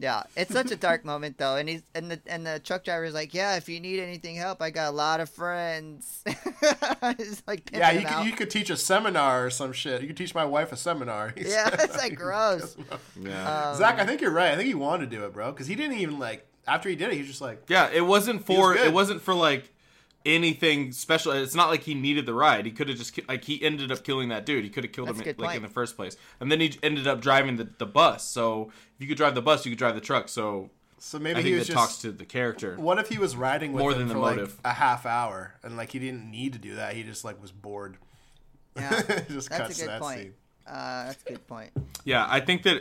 [0.00, 3.04] Yeah, it's such a dark moment though, and he's and the and the truck driver
[3.04, 6.24] is like, "Yeah, if you need anything help, I got a lot of friends."
[7.18, 10.00] He's like, Yeah, you could, you could teach a seminar or some shit.
[10.00, 11.34] You could teach my wife a seminar.
[11.36, 11.80] He Yeah, said.
[11.82, 12.76] it's like gross.
[13.20, 13.70] Yeah.
[13.70, 14.52] Um, Zach, I think you're right.
[14.52, 16.46] I think he wanted to do it, bro, because he didn't even like.
[16.66, 18.86] After he did it, he was just like, Yeah, it wasn't for good.
[18.86, 19.70] it wasn't for like
[20.24, 21.32] anything special.
[21.32, 22.66] It's not like he needed the ride.
[22.66, 24.64] He could have just like he ended up killing that dude.
[24.64, 26.60] He could have killed That's him a good like in the first place, and then
[26.60, 28.28] he ended up driving the, the bus.
[28.28, 30.28] So if you could drive the bus, you could drive the truck.
[30.28, 31.78] So so I maybe he think was that just.
[31.86, 32.76] talks to the character.
[32.76, 34.58] what if he was riding with More him than the for like motive.
[34.64, 36.94] a half hour and like he didn't need to do that?
[36.94, 37.96] He just like was bored.
[38.76, 38.90] Yeah,
[39.28, 40.18] just that's cuts a good that point.
[40.20, 40.34] scene.
[40.66, 41.70] Uh, that's a good point.
[42.04, 42.76] Yeah, I think that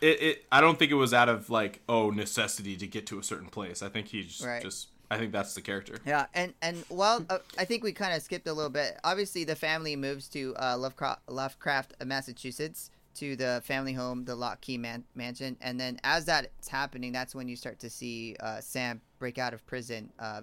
[0.00, 3.18] it, it I don't think it was out of like oh necessity to get to
[3.18, 3.82] a certain place.
[3.82, 4.62] I think he's Right.
[4.62, 5.98] just I think that's the character.
[6.06, 8.98] Yeah, and and well, uh, I think we kind of skipped a little bit.
[9.04, 14.34] Obviously, the family moves to uh, Lovecraft, Lovecraft, uh, Massachusetts, to the family home, the
[14.34, 18.36] Lock Key man- Mansion, and then as that's happening, that's when you start to see
[18.40, 20.10] uh, Sam break out of prison.
[20.18, 20.42] Uh,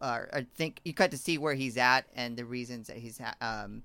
[0.00, 3.18] uh, I think you cut to see where he's at and the reasons that he's
[3.18, 3.82] ha- um,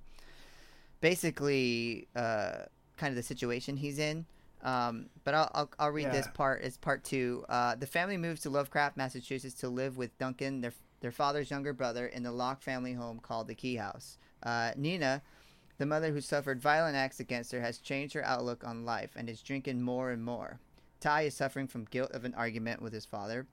[1.02, 2.66] basically uh,
[2.98, 4.26] kind of the situation he's in.
[4.64, 7.46] Um, but I'll, I'll, I'll read this part as part two.
[7.50, 11.74] Uh, the family moves to Lovecraft, Massachusetts to live with Duncan, their, their father's younger
[11.74, 14.18] brother, in the Locke family home called the Key House.
[14.42, 15.22] Uh, Nina,
[15.78, 19.30] the mother who suffered violent acts against her, has changed her outlook on life and
[19.30, 20.60] is drinking more and more.
[21.02, 23.46] Ty is suffering from guilt of an argument with his father.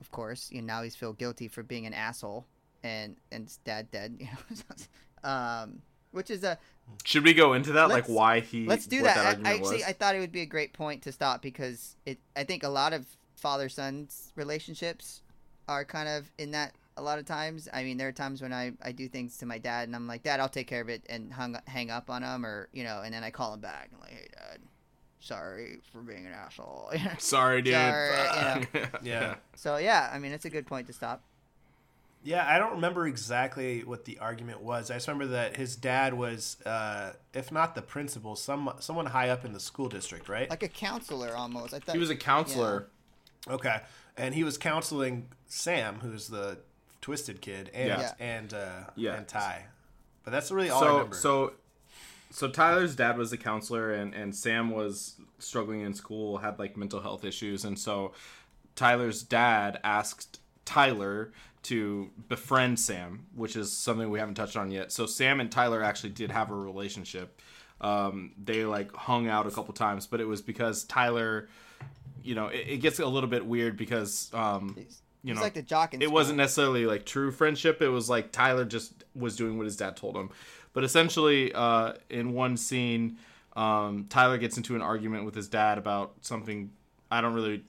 [0.00, 2.44] Of course, you know, now he's feel guilty for being an asshole
[2.82, 4.16] and and his dad dead.
[4.20, 6.58] You know, um, which is a
[7.04, 9.38] Should we go into that like Let's- why he Let's do what that.
[9.44, 9.82] I, actually, was?
[9.84, 12.18] I thought it would be a great point to stop because it.
[12.34, 13.06] I think a lot of
[13.36, 15.22] father son relationships
[15.68, 17.68] are kind of in that a lot of times.
[17.72, 20.06] I mean, there are times when I, I do things to my dad and I'm
[20.06, 22.84] like, Dad, I'll take care of it, and hung hang up on him, or you
[22.84, 24.60] know, and then I call him back and like, Hey, Dad,
[25.20, 26.92] sorry for being an asshole.
[27.18, 27.74] Sorry, dude.
[27.74, 28.66] Sorry,
[29.02, 29.34] Yeah.
[29.54, 31.22] so yeah, I mean, it's a good point to stop.
[32.24, 34.90] Yeah, I don't remember exactly what the argument was.
[34.90, 39.28] I just remember that his dad was, uh, if not the principal, some someone high
[39.28, 40.50] up in the school district, right?
[40.50, 41.72] Like a counselor almost.
[41.72, 42.88] I thought he was a counselor.
[43.48, 43.80] Okay,
[44.16, 46.58] and he was counseling Sam, who's the
[47.00, 48.12] twisted kid, and Yeah.
[48.18, 49.14] and uh, Yeah.
[49.14, 49.66] and Ty.
[50.24, 51.16] But that's really all I So remember.
[51.16, 51.52] so
[52.32, 56.76] so Tyler's dad was a counselor and and Sam was struggling in school, had like
[56.76, 58.12] mental health issues, and so
[58.74, 64.92] Tyler's dad asked Tyler to befriend Sam, which is something we haven't touched on yet.
[64.92, 67.40] So Sam and Tyler actually did have a relationship.
[67.80, 71.48] Um, they like hung out a couple times, but it was because Tyler,
[72.22, 74.76] you know, it, it gets a little bit weird because um,
[75.22, 76.12] you know like the jock it school.
[76.12, 77.82] wasn't necessarily like true friendship.
[77.82, 80.30] It was like Tyler just was doing what his dad told him.
[80.72, 83.16] But essentially, uh, in one scene,
[83.54, 86.70] um, Tyler gets into an argument with his dad about something.
[87.10, 87.64] I don't really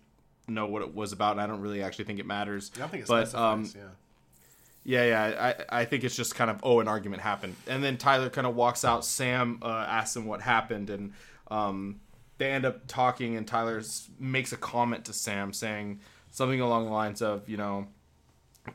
[0.47, 2.71] know what it was about, and I don't really actually think it matters.
[2.75, 3.81] I don't think it's but specifies, um,
[4.85, 5.03] yeah.
[5.03, 5.55] yeah, yeah.
[5.69, 8.47] I, I think it's just kind of oh, an argument happened, and then Tyler kind
[8.47, 9.05] of walks out.
[9.05, 11.13] Sam uh, asks him what happened, and
[11.49, 11.99] um,
[12.37, 13.35] they end up talking.
[13.35, 13.81] And Tyler
[14.19, 15.99] makes a comment to Sam saying
[16.31, 17.87] something along the lines of, you know,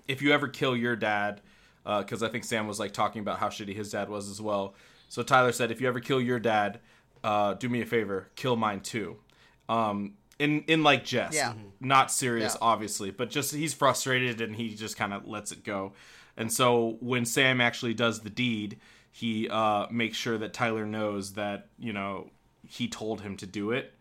[0.08, 1.40] if you ever kill your dad,
[1.84, 4.74] because I think Sam was like talking about how shitty his dad was as well.
[5.08, 6.80] So Tyler said, if you ever kill your dad,
[7.22, 9.16] uh, do me a favor, kill mine too.
[9.68, 11.54] Um, in in like jest, Yeah.
[11.80, 12.58] not serious, Yeah.
[12.60, 15.92] obviously, but just he's frustrated and he just kind of lets it go.
[16.36, 18.78] And so when Sam actually does the deed,
[19.10, 22.30] he uh, makes sure that Tyler knows that you know
[22.66, 23.94] he told him to do it,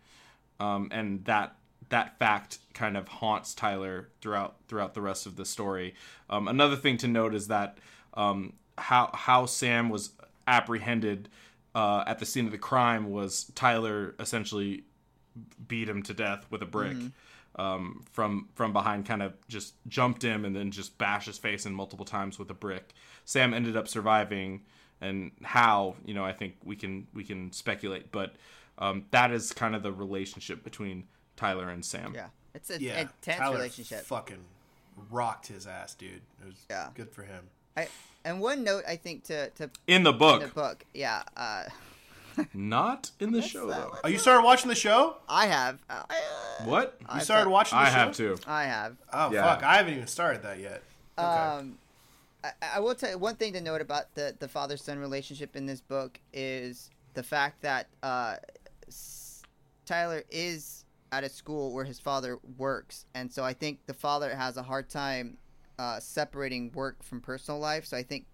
[0.59, 1.55] um, and that
[1.89, 5.93] that fact kind of haunts Tyler throughout throughout the rest of the story.
[6.29, 7.77] Um, another thing to note is that
[8.13, 10.11] um, how how Sam was
[10.47, 11.27] apprehended
[11.75, 14.83] uh, at the scene of the crime was Tyler essentially
[15.67, 16.97] beat him to death with a brick
[17.55, 21.65] um, from from behind, kind of just jumped him and then just bashed his face
[21.65, 22.93] in multiple times with a brick.
[23.25, 24.61] Sam ended up surviving,
[25.01, 28.35] and how you know I think we can we can speculate, but
[28.77, 31.03] um, that is kind of the relationship between
[31.35, 32.13] Tyler and Sam.
[32.15, 34.01] Yeah, it's a Yeah, intense Tyler relationship.
[34.05, 34.43] Fucking
[35.09, 36.21] rocked his ass, dude.
[36.41, 36.89] It was Yeah.
[36.95, 37.45] good for him.
[37.77, 37.87] I,
[38.23, 41.63] and one note I think to to In the book, in the book, yeah, uh,
[42.53, 43.95] not in the show though.
[44.03, 45.17] Oh, you started watching the show?
[45.27, 46.03] I have, uh,
[46.65, 46.97] What?
[47.01, 47.91] You I started watching the I show?
[47.91, 48.37] have to.
[48.47, 48.97] I have.
[49.13, 49.43] Oh Yeah.
[49.43, 49.63] fuck!
[49.63, 50.83] I haven't even started that yet.
[51.17, 51.27] Okay.
[51.27, 51.77] Um,
[52.43, 55.55] I, I will tell you one thing to note about the the father son relationship
[55.55, 58.35] in this book is the fact that uh,
[58.87, 59.43] S-
[59.85, 64.33] Tyler is at a school where his father works, and so I think the father
[64.35, 65.37] has a hard time
[65.77, 67.85] uh, separating work from personal life.
[67.85, 68.25] So I think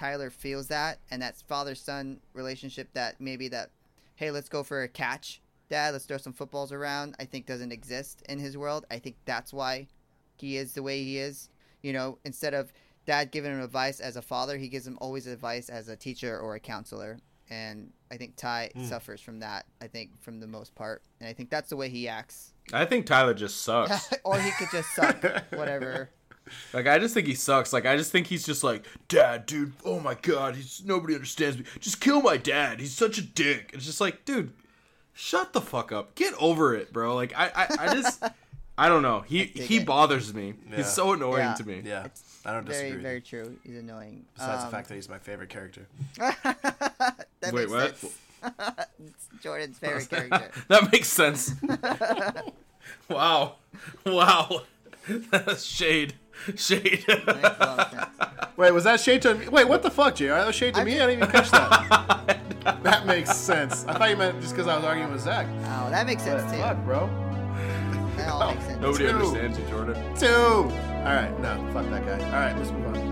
[0.00, 3.68] Tyler feels that, and that's father son relationship that maybe that,
[4.14, 7.14] hey, let's go for a catch, dad, let's throw some footballs around.
[7.20, 8.86] I think doesn't exist in his world.
[8.90, 9.88] I think that's why
[10.36, 11.50] he is the way he is.
[11.82, 12.72] You know, instead of
[13.04, 16.38] dad giving him advice as a father, he gives him always advice as a teacher
[16.38, 17.18] or a counselor.
[17.50, 18.84] And I think Ty hmm.
[18.84, 19.66] suffers from that.
[19.82, 22.54] I think from the most part, and I think that's the way he acts.
[22.72, 24.14] I think Tyler just sucks.
[24.24, 26.08] or he could just suck, whatever.
[26.72, 27.72] Like I just think he sucks.
[27.72, 29.72] Like I just think he's just like, Dad, dude.
[29.84, 31.64] Oh my god, he's nobody understands me.
[31.80, 32.80] Just kill my dad.
[32.80, 33.70] He's such a dick.
[33.74, 34.52] It's just like, dude,
[35.14, 36.14] shut the fuck up.
[36.14, 37.14] Get over it, bro.
[37.14, 38.22] Like I, I, I just,
[38.78, 39.20] I don't know.
[39.20, 39.86] He he it.
[39.86, 40.54] bothers me.
[40.70, 40.76] Yeah.
[40.78, 41.54] He's so annoying Yeah.
[41.54, 41.82] to me.
[41.84, 42.06] yeah,
[42.44, 42.90] I don't disagree.
[42.90, 43.56] Very, with very true.
[43.64, 44.24] He's annoying.
[44.34, 45.86] Besides Um, the fact that he's my favorite character.
[46.18, 47.90] that Wait, makes what?
[49.02, 50.50] It's Jordan's favorite character.
[50.68, 51.52] that makes sense.
[53.08, 53.56] wow,
[54.06, 54.62] wow,
[55.30, 56.14] That's shade,
[56.56, 57.04] shade.
[57.06, 57.26] Makes a
[57.60, 58.06] lot of sense.
[58.56, 59.48] Wait, was that shade to me?
[59.48, 60.26] Wait, what the fuck, JR?
[60.28, 60.92] That was shade to I me?
[60.92, 62.82] just- I didn't even catch that.
[62.82, 63.84] that makes sense.
[63.86, 65.46] I thought you meant just because I was arguing with Zach.
[65.64, 66.58] Oh, that makes sense But too.
[66.60, 67.06] fuck, bro.
[68.16, 68.80] That all makes sense.
[68.80, 69.10] Nobody Two.
[69.10, 70.16] understands you, Jordan.
[70.16, 70.26] Two.
[70.28, 72.24] All right, no, fuck that guy.
[72.26, 73.10] All right, let's move on.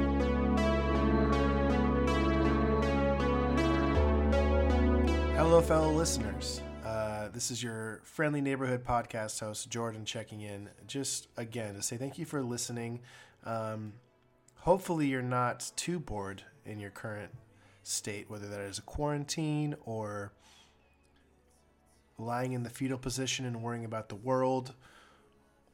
[5.37, 6.61] Hello, fellow listeners.
[7.39, 12.19] This is your friendly neighborhood podcast host, Jordan, checking in just again to say thank
[12.19, 12.99] you for listening.
[13.45, 13.93] Um,
[14.57, 17.31] hopefully, you're not too bored in your current
[17.85, 20.33] state, whether that is a quarantine or
[22.19, 24.75] lying in the fetal position and worrying about the world,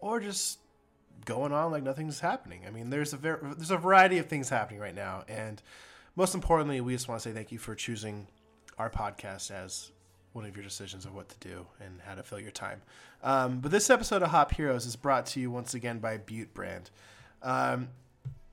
[0.00, 0.58] or just
[1.24, 2.64] going on like nothing's happening.
[2.66, 5.62] I mean, there's a ver- there's a variety of things happening right now, and
[6.14, 8.26] most importantly, we just want to say thank you for choosing
[8.76, 9.92] our podcast as
[10.35, 12.82] one of your decisions of what to do and how to fill your time.
[13.22, 16.53] Um, but this episode of Hop Heroes is brought to you once again by Butte
[16.53, 16.91] Brand.
[17.43, 17.89] Um,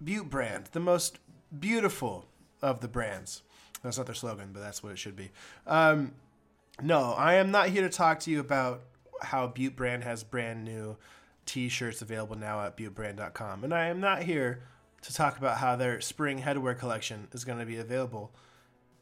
[0.01, 1.17] Butte Brand, the most
[1.57, 2.25] beautiful
[2.61, 3.41] of the brands.
[3.83, 5.31] That's not their slogan, but that's what it should be.
[5.65, 6.13] Um,
[6.81, 8.83] no, I am not here to talk to you about
[9.21, 10.97] how Butte Brand has brand new
[11.47, 13.63] t-shirts available now at buttebrand.com.
[13.63, 14.61] And I am not here
[15.01, 18.31] to talk about how their spring headwear collection is going to be available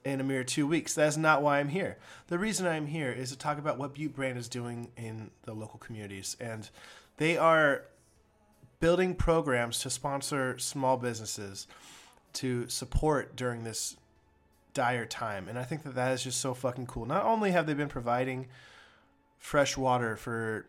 [0.06, 0.93] in a mere two weeks.
[0.93, 1.97] That's not why I'm here.
[2.28, 5.54] The reason I'm here is to talk about what Butte Brand is doing in the
[5.54, 6.38] local communities.
[6.39, 6.70] And
[7.18, 7.84] they are
[8.80, 11.68] building programs to sponsor small businesses
[12.34, 13.97] to support during this
[14.74, 15.47] dire time.
[15.47, 17.06] And I think that that is just so fucking cool.
[17.06, 18.47] Not only have they been providing
[19.38, 20.66] fresh water for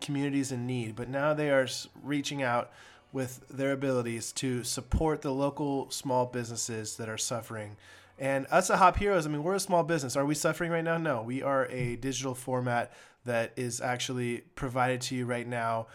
[0.00, 1.68] communities in need, but now they are
[2.02, 2.70] reaching out
[3.12, 7.76] with their abilities to support the local small businesses that are suffering.
[8.20, 10.14] And us at Hop Heroes, I mean, we're a small business.
[10.14, 10.98] Are we suffering right now?
[10.98, 12.92] No, we are a digital format
[13.24, 15.86] that is actually provided to you right now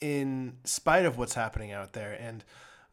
[0.00, 2.12] in spite of what's happening out there.
[2.12, 2.44] And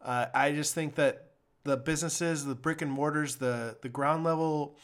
[0.02, 1.28] uh, I just think that
[1.64, 4.78] the businesses, the brick and mortars, the the ground level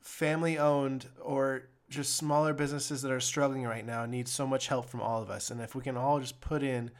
[0.00, 4.88] family owned or just smaller businesses that are struggling right now need so much help
[4.88, 5.50] from all of us.
[5.50, 6.90] And if we can all just put in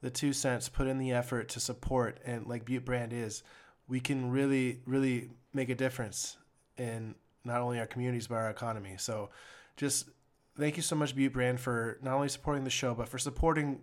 [0.00, 3.42] the two cents, put in the effort to support, and like Butte Brand is,
[3.88, 6.36] we can really, really make a difference
[6.76, 7.14] in
[7.44, 8.96] not only our communities but our economy.
[8.98, 9.30] So,
[9.76, 10.08] just
[10.58, 13.80] thank you so much, Butte Brand, for not only supporting the show but for supporting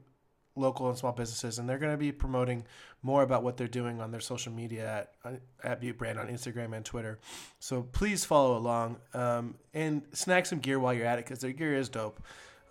[0.55, 1.59] local and small businesses.
[1.59, 2.65] And they're going to be promoting
[3.01, 6.75] more about what they're doing on their social media at at Butte Brand on Instagram
[6.75, 7.19] and Twitter.
[7.59, 11.51] So please follow along um, and snag some gear while you're at it because their
[11.51, 12.21] gear is dope.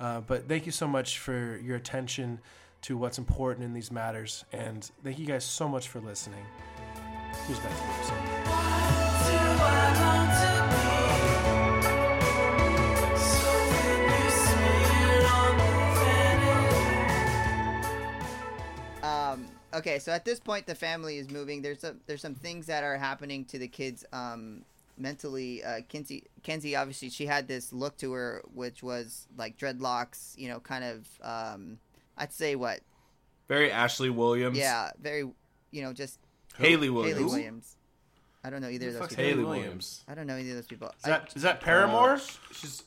[0.00, 2.40] Uh, but thank you so much for your attention
[2.82, 6.44] to what's important in these matters, and thank you guys so much for listening.
[7.46, 8.34] Here's back to the episode.
[19.04, 21.60] Um, okay, so at this point, the family is moving.
[21.60, 24.64] There's some there's some things that are happening to the kids um,
[24.96, 25.62] mentally.
[25.62, 30.38] Uh, Kinsey, Kinsey, obviously, she had this look to her, which was like dreadlocks.
[30.38, 31.06] You know, kind of.
[31.22, 31.78] Um,
[32.16, 32.80] I'd say what?
[33.48, 34.56] Very Ashley Williams.
[34.56, 35.28] Yeah, very.
[35.70, 36.20] You know, just
[36.58, 37.18] Hayley Williams.
[37.18, 37.76] Hayley Williams.
[38.42, 39.24] I don't know either of those fuck's people.
[39.24, 39.64] Hayley Hayley Williams.
[39.66, 40.04] Williams?
[40.08, 40.88] I don't know either of those people.
[40.88, 42.12] Is that is that Paramore?
[42.14, 42.18] Uh,
[42.52, 42.82] she's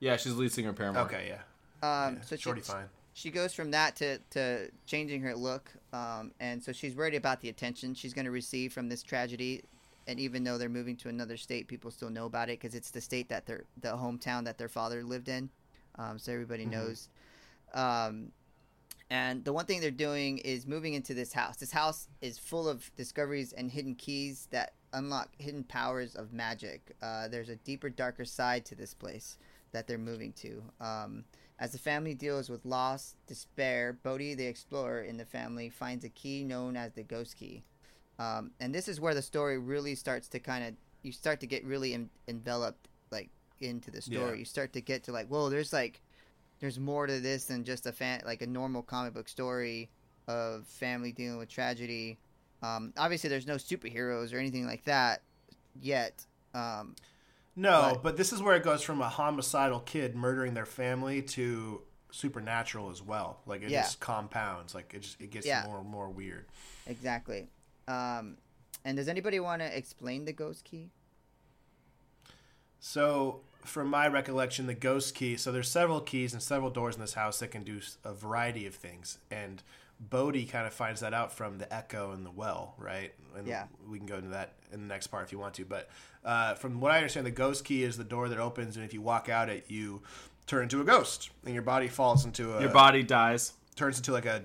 [0.00, 1.02] yeah, she's lead singer of Paramore.
[1.04, 1.36] okay, yeah.
[1.84, 2.20] Um, yeah.
[2.22, 2.84] so she, fine.
[3.14, 7.40] she goes from that to, to changing her look um, and so she's worried about
[7.40, 9.62] the attention she's going to receive from this tragedy
[10.06, 12.92] and even though they're moving to another state people still know about it because it's
[12.92, 15.50] the state that their the hometown that their father lived in
[15.98, 16.70] um, so everybody Mhm.
[16.70, 17.08] knows
[17.74, 18.30] um,
[19.12, 22.68] and the one thing they're doing is moving into this house this house is full
[22.68, 27.88] of discoveries and hidden keys that unlock hidden powers of magic uh, there's a deeper
[27.88, 29.38] darker side to this place
[29.72, 31.24] that they're moving to um,
[31.62, 36.08] as the family deals with loss, despair, Bode, the explorer in the family, finds a
[36.08, 37.62] key known as the ghost key.
[38.18, 41.46] Um, and this is where the story really starts to kind of, you start to
[41.46, 44.32] get really en- enveloped, like, into the story.
[44.32, 44.38] Yeah.
[44.38, 46.00] You start to get to, like, whoa, there's, like,
[46.62, 49.90] there's more to this than just a fan, like, a normal comic book story
[50.28, 52.16] of family dealing with tragedy.
[52.62, 55.22] Um, obviously, there's no superheroes or anything like that
[55.78, 56.24] yet.
[56.54, 56.94] Um,
[57.56, 61.20] No, But- but this is where it goes from a homicidal kid murdering their family
[61.20, 63.40] to supernatural as well.
[63.44, 63.82] Like it Yeah.
[63.82, 64.74] just compounds.
[64.74, 65.66] Like it just it gets Yeah.
[65.66, 66.46] more and more weird.
[66.86, 67.48] exactly.
[67.88, 68.38] Um,
[68.86, 70.90] and does anybody want to explain the ghost key?
[72.80, 75.36] So, from my recollection, the ghost key.
[75.36, 78.66] So there's several keys and several doors in this house that can do a variety
[78.66, 79.18] of things.
[79.30, 79.62] And
[80.00, 83.12] Bode kind of finds that out from the echo and the well, right?
[83.36, 83.66] And Yeah.
[83.88, 85.64] we can go into that in the next part if you want to.
[85.64, 85.88] But
[86.24, 88.92] uh, from what I understand, the ghost key is the door that opens, and if
[88.94, 90.02] you walk out it, you
[90.46, 93.52] turn into a ghost, and your body falls into a Your body dies.
[93.76, 94.42] turns into like a,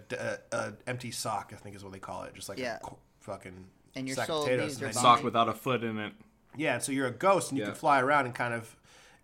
[0.51, 2.77] a, a empty sock, I think is what they call it, just like Yeah.
[2.83, 2.89] a
[3.21, 3.65] fucking
[3.95, 4.63] And your sack soul of potatoes.
[4.63, 5.01] leaves and your body.
[5.17, 6.13] Sock without a foot in it.
[6.55, 7.71] yeah, so you're a ghost, and you Yeah.
[7.71, 8.75] can fly around and kind of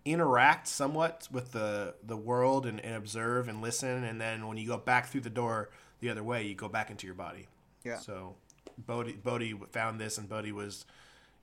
[0.04, 4.04] interact somewhat with the the world and, and observe and listen.
[4.04, 6.90] And then when you go back through the door the other way, you go back
[6.90, 7.48] into your body.
[7.84, 7.98] Yeah.
[7.98, 8.36] So
[8.78, 10.84] Bode, Bode found this, and Bode was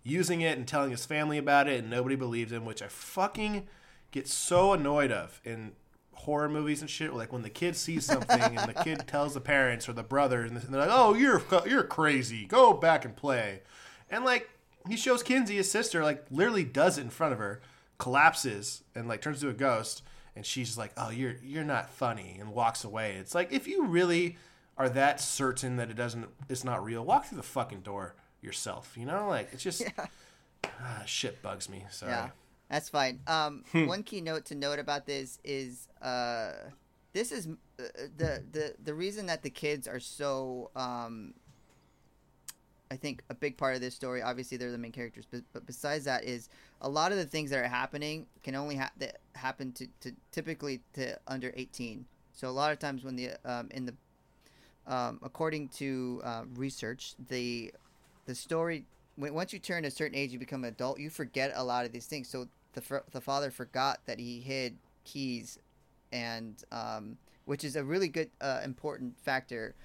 [0.04, 3.68] using it and telling his family about it, and nobody believed him, which I fucking
[4.12, 5.74] get so annoyed of in
[6.14, 7.14] horror movies and shit.
[7.14, 10.44] Like when the kid sees something and the kid tells the parents or the brother
[10.44, 12.46] and they're like, "Oh, you're you're crazy.
[12.46, 13.62] Go back and play,"
[14.10, 14.50] and like
[14.88, 17.62] he shows Kinsey, his sister, like literally does it in front of her,
[18.02, 20.02] collapses and like turns into a ghost,
[20.36, 23.18] and she's like, "Oh, you're you're not funny," and walks away.
[23.20, 24.38] It's like if you really
[24.76, 28.98] are that certain that it doesn't, it's not real, walk through the fucking door yourself.
[28.98, 29.84] You know, like it's just
[30.66, 31.86] ah, shit bugs me.
[31.92, 32.12] Sorry.
[32.12, 32.30] Yeah,
[32.72, 33.20] that's fine.
[33.28, 36.54] Um, one key note to note about this is uh,
[37.14, 37.50] this is
[37.80, 37.84] uh,
[38.18, 41.36] the the the reason that the kids are so um,
[42.90, 44.24] I think a big part of this story.
[44.24, 46.50] Obviously, they're the main characters, but, but besides that, is
[46.82, 48.92] a lot of the things that are happening can only ha-
[49.36, 52.06] happen to, to typically to under eighteen.
[52.34, 53.94] So a lot of times when the um, in the
[54.88, 57.74] um, according to uh, research, the
[58.26, 61.00] the story when, once you turn a certain age, you become an adult.
[61.00, 62.28] You forget a lot of these things.
[62.28, 65.60] So the the father forgot that he hid keys,
[66.12, 69.76] and um, which is a really good uh, important factor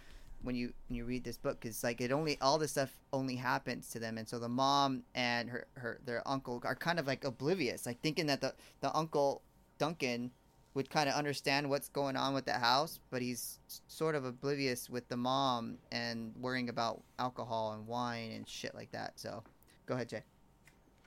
[0.43, 3.37] when you when you read this book because like it only all this stuff only
[3.37, 7.07] happens to them and so the mom and her her their uncle are kind of
[7.07, 9.43] like oblivious like thinking that the the uncle
[9.78, 10.30] duncan
[10.74, 13.59] would kind of understand what's going on with the house but he's
[13.89, 18.91] sort of oblivious with the mom and worrying about alcohol and wine and shit like
[18.93, 19.43] that so
[19.87, 20.22] go ahead jay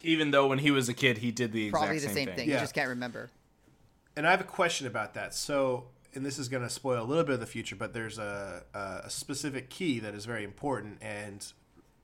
[0.01, 2.25] Even though when he was a kid, he did the exact probably the same, same,
[2.25, 2.35] thing.
[2.35, 2.59] thing, you Yeah.
[2.59, 3.29] just can't remember
[4.15, 5.33] And I have a question about that.
[5.33, 8.17] So, and this is going to spoil a little bit of the future, but there's
[8.17, 11.45] a, a specific key that is very important, and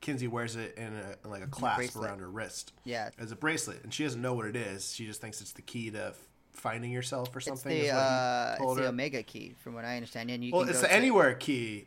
[0.00, 2.08] Kinsey wears it in, a, in like a clasp bracelet.
[2.08, 4.94] around her wrist yeah as a bracelet, and she doesn't know what it is.
[4.94, 6.18] She just thinks it's the key to f-
[6.52, 7.70] finding yourself or it's something.
[7.76, 10.70] the is uh, it's the omega key from what i understand and you well, can
[10.70, 11.86] it's the to- anywhere key,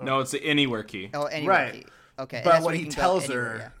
[0.00, 1.10] No, it's the anywhere key.
[1.14, 1.72] oh anywhere Right.
[1.72, 1.86] key
[2.18, 3.72] okay but what he you can tells anywhere, her.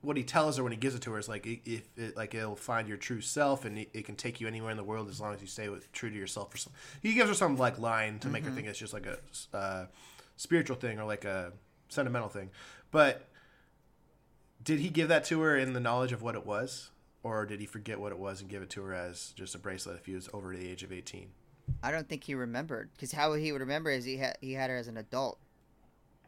[0.00, 2.32] What he tells her when he gives it to her is like if it, like
[2.34, 5.08] it'll find your true self and it, it can take you anywhere in the world
[5.08, 6.54] as long as you stay with true to yourself.
[6.54, 6.72] Or some,
[7.02, 8.50] he gives her some like line to make Mm-hmm.
[8.50, 9.18] her think it's just like a
[9.56, 9.86] uh,
[10.36, 11.52] spiritual thing or like a
[11.88, 12.50] sentimental thing.
[12.92, 13.26] But
[14.62, 16.90] did he give that to her in the knowledge of what it was,
[17.22, 19.58] or did he forget what it was and give it to her as just a
[19.58, 21.30] bracelet if he was over the age of eighteen?
[21.82, 24.70] I don't think he remembered because how he would remember is he had he had
[24.70, 25.38] her as an adult.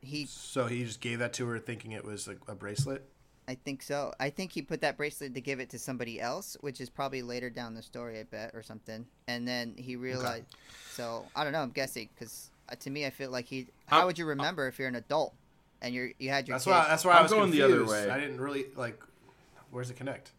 [0.02, 3.08] He, So he just gave that to her thinking it was a, a bracelet.
[3.50, 4.12] I think so.
[4.20, 7.20] I think he put that bracelet to give it to somebody else, which is probably
[7.20, 9.04] later down the story, I bet, or something.
[9.26, 10.44] And then he realized.
[10.92, 11.58] So I don't know.
[11.60, 13.66] I'm guessing because uh, to me, I feel like he.
[13.86, 15.34] How I'm- would you remember if you're an adult
[15.82, 16.70] and you're you had your That's kid?
[16.70, 16.86] why.
[16.88, 18.08] That's why I I'm was going the other way.
[18.08, 19.02] I didn't really like.
[19.72, 20.30] Where's it connect?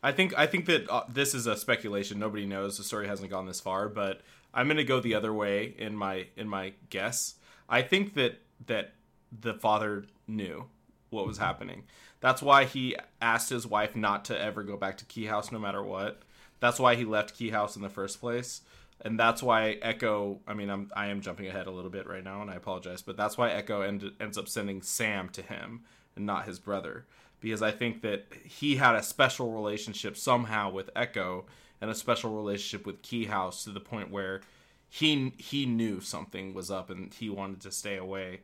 [0.00, 2.20] I think I think that uh, this is a speculation.
[2.20, 2.78] Nobody knows.
[2.78, 4.20] The story hasn't gone this far, but
[4.54, 7.34] I'm going to go the other way in my in my guess.
[7.68, 8.92] I think that that
[9.32, 10.66] the father knew
[11.10, 11.84] what was happening.
[12.20, 15.58] That's why he asked his wife not to ever go back to Key House no
[15.58, 16.22] matter what.
[16.60, 18.62] That's why he left Key House in the first place.
[19.02, 22.24] And that's why Echo, I mean, I'm I am jumping ahead a little bit right
[22.24, 25.82] now and I apologize, but that's why Echo end, ends up sending Sam to him
[26.16, 27.04] and not his brother
[27.40, 31.44] because I think that he had a special relationship somehow with Echo
[31.80, 34.40] and a special relationship with Key House to the point where
[34.88, 38.40] he he knew something was up and he wanted to stay away.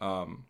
[0.00, 0.44] Um,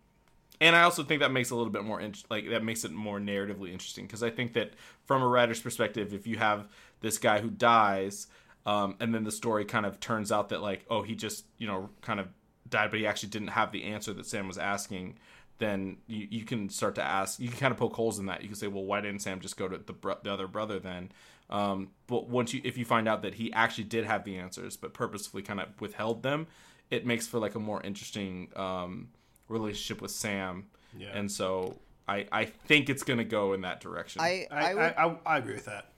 [0.61, 2.93] and I also think that makes a little bit more in- like that makes it
[2.93, 4.73] more narratively interesting because I think that
[5.07, 6.69] from a writer's perspective, if you have
[7.01, 8.27] this guy who dies,
[8.67, 11.67] um, and then the story kind of turns out that like oh he just you
[11.67, 12.29] know kind of
[12.69, 15.19] died, but he actually didn't have the answer that Sam was asking,
[15.59, 18.43] then you, you can start to ask you can kind of poke holes in that.
[18.43, 20.79] You can say well why didn't Sam just go to the bro- the other brother
[20.81, 21.13] then?
[21.51, 24.77] Um, but once you if you find out that he actually did have the answers
[24.77, 26.49] but purposefully kind of withheld them,
[26.91, 29.09] it makes for like a more interesting um,
[29.49, 30.67] relationship with Sam.
[30.97, 31.09] Yeah.
[31.15, 31.77] And so
[32.07, 34.21] I I think it's gonna go in that direction.
[34.21, 35.93] I I, I, would, I, I, I agree with that.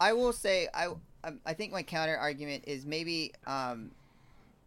[0.00, 0.88] I will say I
[1.24, 3.90] um, I think my counter argument is maybe um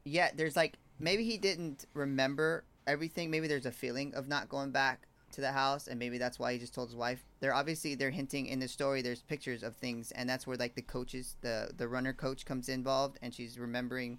[0.04, 4.72] yeah there's like maybe he didn't remember everything maybe there's a feeling of not going
[4.72, 7.94] back to the house and maybe that's why he just told his wife they're obviously
[7.94, 11.36] they're hinting in the story there's pictures of things and that's where like the coaches
[11.42, 14.18] the the runner coach comes involved and she's remembering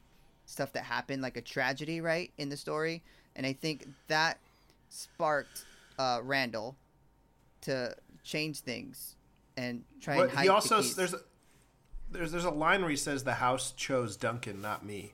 [0.50, 3.02] stuff that happened, like a tragedy, right, in the story.
[3.36, 4.38] And I think that
[4.88, 5.64] sparked
[5.98, 6.76] uh, Randall
[7.62, 9.16] to change things
[9.56, 10.94] and try and hide he the also keys.
[10.96, 11.20] there's a,
[12.10, 15.12] there's there's a line where he says the house chose Duncan, not me.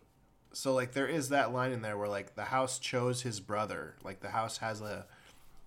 [0.53, 3.95] So like there is that line in there where like the house chose his brother.
[4.03, 5.05] Like the house has a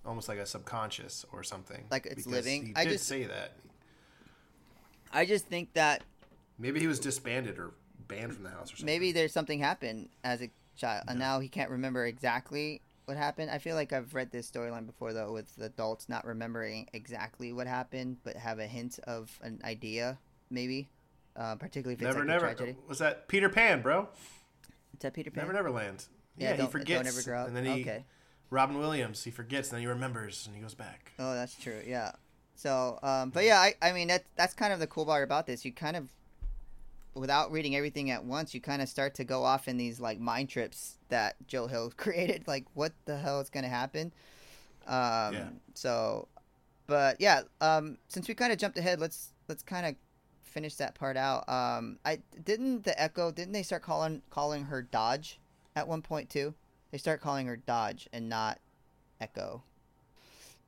[0.04, 1.84] almost like a subconscious or something.
[1.90, 2.66] Like it's living.
[2.66, 3.52] He I did just- say that.
[5.12, 6.02] I just think that
[6.58, 7.72] Maybe he was disbanded or
[8.06, 8.86] banned from the house or something.
[8.86, 10.50] maybe there's something happened as a
[10.80, 13.50] child, and now he can't remember exactly what happened.
[13.50, 17.66] I feel like I've read this storyline before, though, with adults not remembering exactly what
[17.66, 20.18] happened, but have a hint of an idea,
[20.50, 20.88] maybe.
[21.36, 22.46] Uh, particularly if it's Never, like never.
[22.46, 22.76] a tragedy.
[22.88, 24.08] Was that Peter Pan, bro?
[24.94, 25.44] Is that Peter Pan?
[25.44, 26.06] Never, never land.
[26.36, 27.46] Yeah, Yeah, he forgets, don't ever grow up.
[27.48, 28.04] and then he Okay.
[28.50, 29.22] Robin Williams.
[29.22, 31.12] He forgets, and then he remembers, and he goes back.
[31.20, 31.80] Oh, that's true.
[31.86, 32.12] Yeah.
[32.56, 35.46] So, um, but yeah, I, I mean, that's that's kind of the cool part about
[35.46, 35.64] this.
[35.64, 36.08] You kind of,
[37.14, 40.20] without reading everything at once, you kind of start to go off in these like
[40.20, 42.46] mind trips that Joe Hill created.
[42.46, 44.12] Like, what the hell is going to happen?
[44.86, 45.48] Um, Yeah.
[45.74, 46.28] So,
[46.86, 49.94] but yeah, um, since we kind of jumped ahead, let's let's kind of
[50.42, 51.48] finish that part out.
[51.48, 55.38] Um, I didn't the Echo didn't they start calling calling her Dodge
[55.76, 56.54] at one point too?
[56.90, 58.58] They start calling her Dodge and not
[59.20, 59.62] Echo.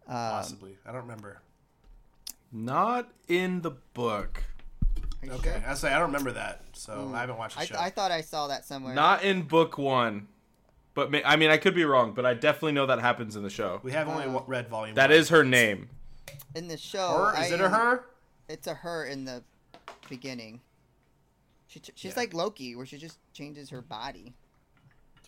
[0.07, 0.77] Um, Possibly.
[0.87, 1.41] I don't remember.
[2.53, 4.45] Not in the book.
[5.23, 5.71] Are you Okay, sure?
[5.71, 7.15] I say I don't remember that, so Ooh.
[7.15, 7.77] I haven't watched the I, show.
[7.79, 8.95] I thought I saw that somewhere.
[8.95, 10.29] Not in book one.
[10.95, 13.43] But ma- I mean, I could be wrong, but I definitely know that happens in
[13.43, 13.81] the show.
[13.83, 14.95] we have only Uh, wa- read volume.
[14.97, 15.19] That one.
[15.19, 15.89] is her name.
[16.55, 17.33] in the show.
[17.35, 17.43] her.
[17.43, 18.05] Is I it a her?
[18.49, 19.43] It's a her in the
[20.09, 20.61] beginning.
[21.67, 22.19] She she's Yeah.
[22.21, 24.35] like Loki, where she just changes her body.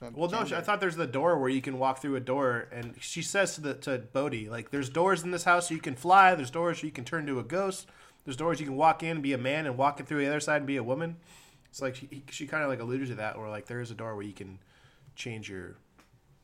[0.00, 0.56] to a Well, no, gender.
[0.56, 3.54] I thought there's the door where you can walk through a door, and she says
[3.54, 6.34] to the to Bode, like, "There's doors in this house so you can fly.
[6.34, 7.86] There's doors so you can turn into a ghost.
[8.24, 10.26] There's doors you can walk in, and be a man, and walk it through the
[10.28, 11.16] other side and be a woman."
[11.68, 13.94] It's like she, she kind of like alluded to that, where like there is a
[13.94, 14.58] door where you can
[15.16, 15.76] change your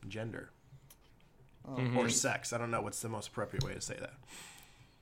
[0.07, 0.49] gender
[1.67, 1.95] Oh, Mhm.
[1.97, 2.53] or sex.
[2.53, 4.13] I don't know what's the most appropriate way to say that.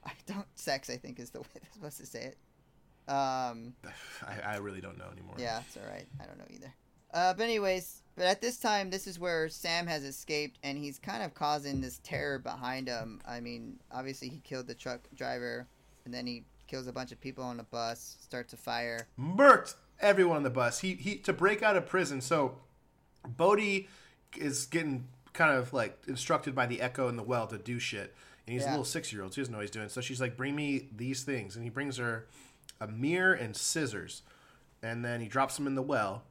[0.06, 0.46] I don't.
[0.58, 3.12] Sex, I think, is the way they're supposed to say it.
[3.12, 3.74] Um.
[4.28, 5.36] I, I really don't know anymore.
[5.38, 6.08] Yeah, it's all right.
[6.22, 6.74] I don't know either.
[7.12, 11.00] Uh, but anyways, but at this time, this is where Sam has escaped, and he's
[11.00, 13.20] kind of causing this terror behind him.
[13.28, 15.66] I mean, obviously he killed the truck driver,
[16.06, 19.08] and then he kills a bunch of people on the bus, starts a fire.
[19.20, 20.80] murked everyone on the bus.
[20.80, 22.22] He he to break out of prison.
[22.22, 22.58] So
[23.28, 23.86] Bode
[24.38, 28.16] is getting kind of like instructed by the Echo in the well to do shit,
[28.46, 29.34] and he's a little six year old.
[29.34, 29.90] She doesn't know what he's doing.
[29.90, 32.28] So she's like, "Bring me these things," and he brings her
[32.80, 34.22] a mirror and scissors,
[34.82, 36.24] and then he drops them in the well.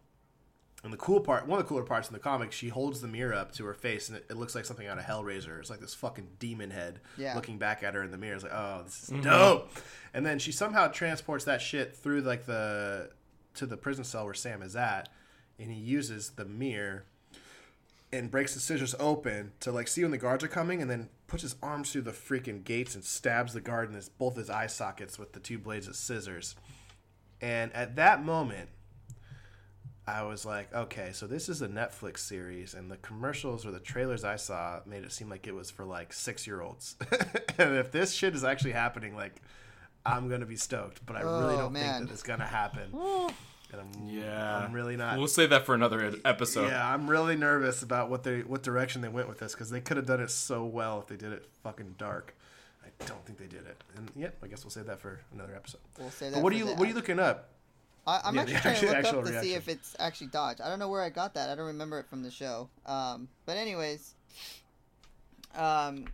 [0.85, 3.09] And the cool part, one of the cooler parts in the comic, she holds the
[3.09, 5.59] mirror up to her face, and it, it looks like something out of Hellraiser.
[5.59, 7.35] It's like this fucking demon head Yeah.
[7.35, 8.37] looking back at her in the mirror.
[8.37, 9.23] It's like, oh, this is mm-hmm.
[9.23, 9.73] dope.
[10.15, 13.11] And then she somehow transports that shit through like the
[13.55, 15.09] to the prison cell where Sam is at,
[15.59, 17.05] and he uses the mirror
[18.13, 21.09] and breaks the scissors open to like see when the guards are coming, and then
[21.27, 24.49] puts his arms through the freaking gates and stabs the guard in his both his
[24.49, 26.55] eye sockets with the two blades of scissors.
[27.41, 28.71] And at that moment,
[30.09, 33.81] I was like, okay, so this is a Netflix series, and the commercials or the
[33.81, 36.97] trailers I saw made it seem like it was for like six year olds.
[37.59, 39.43] and if this shit is actually happening, like,
[40.07, 41.99] I'm gonna be stoked, but I really Oh, don't man.
[41.99, 42.91] think that it's gonna happen.
[42.95, 43.31] Oh.
[43.71, 44.59] And I'm, Yeah.
[44.65, 45.19] I'm really not.
[45.19, 46.69] We'll save that for another episode.
[46.69, 49.81] yeah, I'm really nervous about what they what direction they went with this because they
[49.83, 52.35] could have done it so well if they did it fucking dark.
[52.83, 55.55] I don't think they did it, and yeah, I guess we'll save that for another
[55.55, 55.81] episode.
[55.99, 56.37] We'll say that.
[56.37, 57.51] But what are you the- what are you looking up?
[58.09, 60.61] I, I'm Yeah, actually trying to look up to see if it's actually Dodge.
[60.65, 61.51] I don't know where I got that.
[61.51, 62.69] I don't remember it from the show.
[62.87, 64.15] Um, but anyways,
[65.55, 66.07] um,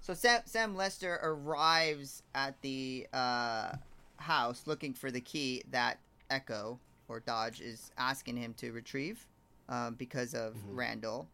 [0.00, 3.72] so Sam Sam Lesser arrives at the uh,
[4.16, 5.98] house looking for the key that
[6.30, 6.78] Echo
[7.08, 9.26] or Dodge is asking him to retrieve,
[9.68, 10.76] um, because of Mhm.
[10.76, 11.28] Randall.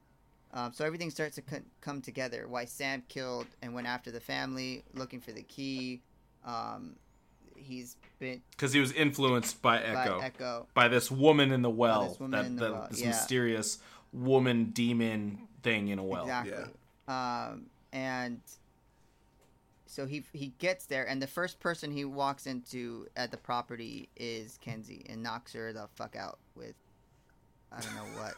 [0.55, 2.49] Um, so everything starts to co- come together.
[2.49, 6.01] Why Sam killed and went after the family, looking for the key.
[6.45, 6.97] Um,
[7.59, 10.19] he's been Because he was influenced by by Echo.
[10.21, 10.67] Echo.
[10.75, 12.09] By this woman in the well.
[12.09, 13.09] this woman that, in the that- well, This yeah.
[13.09, 13.79] mysterious
[14.13, 16.23] woman demon thing in a well.
[16.23, 16.65] exactly.
[17.09, 18.41] Um, and
[19.87, 24.09] so he he gets there, and the first person he walks into at the property
[24.17, 26.75] is Kinsey, and knocks her the fuck out with
[27.73, 28.35] I don't know what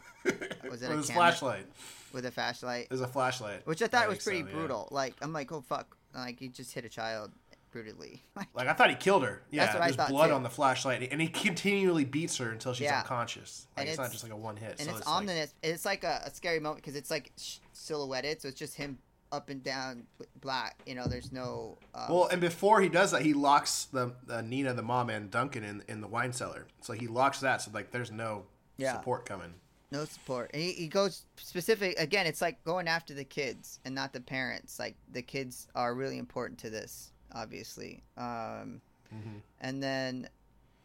[0.71, 1.65] Was it With a flashlight.
[2.13, 3.65] with a flashlight, There's a flashlight.
[3.67, 4.53] which I thought was pretty so, yeah.
[4.53, 4.87] brutal.
[4.91, 7.31] Like I'm like, oh fuck, like he just hit a child
[7.71, 8.23] brutally.
[8.53, 9.43] Like I thought he killed her.
[9.49, 10.33] Yeah, That's what I there's blood too.
[10.33, 12.99] on the flashlight, and he continually beats her until she's Yeah.
[12.99, 13.67] unconscious.
[13.77, 14.71] Like And it's, not just like a one hit.
[14.79, 15.53] and so it's, like- ominous.
[15.63, 18.97] It's like a, a scary moment because it's like sh- silhouetted, so it's just him
[19.31, 20.03] up and down
[20.41, 20.79] black.
[20.85, 21.77] You know, there's no.
[21.95, 25.31] Um, Well, and before he does that, he locks the uh, Nina, the mom, and
[25.31, 26.67] Duncan in in the wine cellar.
[26.81, 27.61] So he locks that.
[27.61, 28.43] So like, there's no
[28.77, 28.93] Yeah.
[28.97, 29.53] support coming.
[29.91, 30.51] No support.
[30.53, 32.25] And he, he goes specific again.
[32.25, 34.79] It's like going after the kids and not the parents.
[34.79, 38.03] Like the kids are really important to this, obviously.
[38.17, 38.81] Um,
[39.13, 39.39] Mm-hmm.
[39.59, 40.29] and then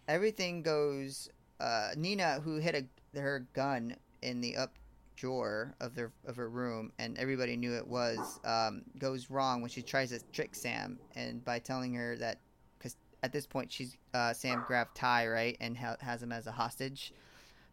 [0.08, 1.28] everything goes.
[1.60, 2.74] Uh, Nina, who hid
[3.14, 4.72] a, her gun in the up
[5.14, 9.70] drawer of their of her room, and everybody knew it was, um, goes wrong when
[9.70, 12.38] she tries to trick Sam, and by telling her that,
[12.78, 16.46] because at this point she's uh, Sam grabbed Ty right and ha- has him as
[16.48, 17.12] a hostage,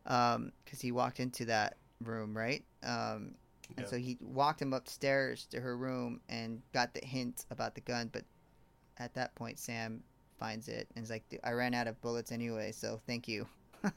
[0.04, 2.64] because he walked into that room right.
[2.84, 3.36] Um,
[3.76, 3.86] and Yeah.
[3.88, 8.10] so he walked him upstairs to her room and got the hint about the gun,
[8.14, 8.24] but
[8.98, 10.04] at that point Sam
[10.40, 13.48] finds it and is like, I ran out of bullets anyway, so thank you.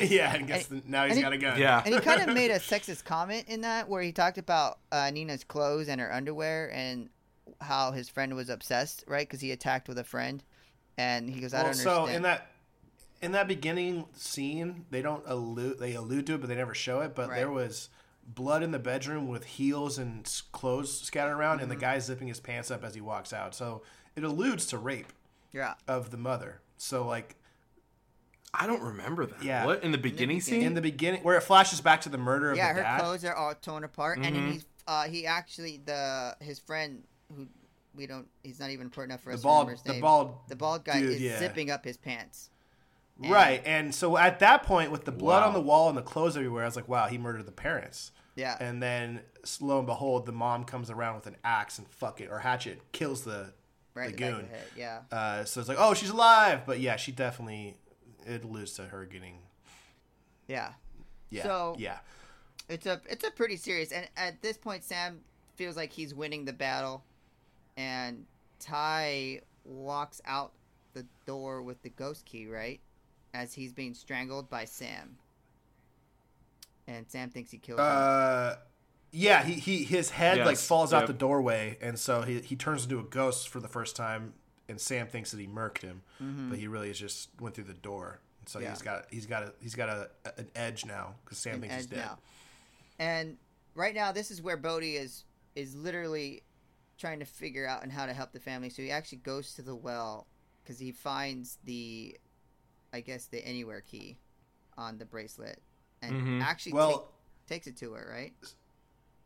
[0.00, 1.58] yeah, and guess the, now he's and he- got a gun.
[1.60, 1.82] Yeah.
[1.84, 5.10] and he kind of made a sexist comment in that where he talked about uh,
[5.10, 7.08] Nina's clothes and her underwear and
[7.60, 9.26] how his friend was obsessed, right?
[9.26, 10.42] Because he attacked with a friend,
[10.96, 12.46] and he goes, "I Well, don't so understand." in that
[13.20, 15.78] in that beginning scene, they don't allude.
[15.78, 17.14] They allude to it, but they never show it.
[17.14, 17.36] But Right.
[17.36, 17.88] there was
[18.34, 21.80] blood in the bedroom with heels and clothes scattered around, and the Mm-hmm.
[21.80, 23.54] guy zipping his pants up as he walks out.
[23.54, 23.82] So
[24.16, 25.12] it alludes to rape
[25.52, 26.60] yeah, of the mother.
[26.76, 27.36] So like
[28.54, 29.42] I don't remember that.
[29.42, 29.66] Yeah.
[29.66, 30.40] What in the beginning beginning.
[30.40, 30.62] scene?
[30.62, 33.00] in the beginning, where it flashes back to the murder of yeah, the her dad.
[33.00, 34.32] clothes are all torn apart, and Mhm.
[34.34, 37.02] then he's uh, he actually the his friend
[37.36, 37.46] who
[37.94, 39.92] we don't he's not even important enough for The us bald, to remember his the
[39.92, 40.00] name.
[40.00, 41.38] bald, the bald guy dude, is yeah.
[41.38, 42.48] zipping up his pants.
[43.22, 43.62] And- right.
[43.66, 45.48] And so at that point, with the blood Wow.
[45.48, 48.12] on the wall and the clothes everywhere, I was like, wow, he murdered the parents.
[48.38, 49.20] Yeah, And then,
[49.60, 52.80] lo and behold, the mom comes around with an axe and fuck it or hatchet,
[52.92, 53.52] kills the
[53.94, 54.16] right.
[54.16, 54.50] the in the back goon.
[54.74, 57.76] the Yeah, Uh, so it's like, oh, she's alive, but yeah, she definitely
[58.24, 59.38] it alludes to her getting
[60.46, 60.72] yeah.
[61.30, 61.98] yeah So- yeah
[62.68, 65.20] It's a it's a pretty serious, and at this point, Sam
[65.56, 67.02] feels like he's winning the battle,
[67.76, 68.24] and
[68.60, 70.52] Ty walks out
[70.94, 72.80] the door with the ghost key, right,
[73.34, 75.16] as he's being strangled by Sam,
[76.98, 77.86] and Sam thinks he killed him.
[77.88, 78.54] uh
[79.10, 82.56] yeah he, he his head like Yes, falls out the doorway and so he, he
[82.56, 84.34] turns into a ghost for the first time
[84.68, 86.02] and Sam thinks that he murked him
[86.50, 88.64] but he really just went through the door so Mm-hmm.
[88.64, 88.70] Yeah.
[88.72, 91.74] he's got he's got a he's got a, an edge now because Sam An thinks
[91.76, 92.18] he's dead now.
[92.98, 93.36] And
[93.74, 95.24] right now, this is where Bode is
[95.54, 96.42] is literally
[96.96, 98.70] trying to figure out and how to help the family.
[98.70, 100.26] So he actually goes to the well
[100.62, 102.16] because he finds the,
[102.92, 104.18] I guess the anywhere key,
[104.78, 105.60] on the bracelet,
[106.02, 106.42] and Mhm.
[106.42, 107.12] actually well
[107.46, 108.08] take, takes it to her.
[108.10, 108.32] Right?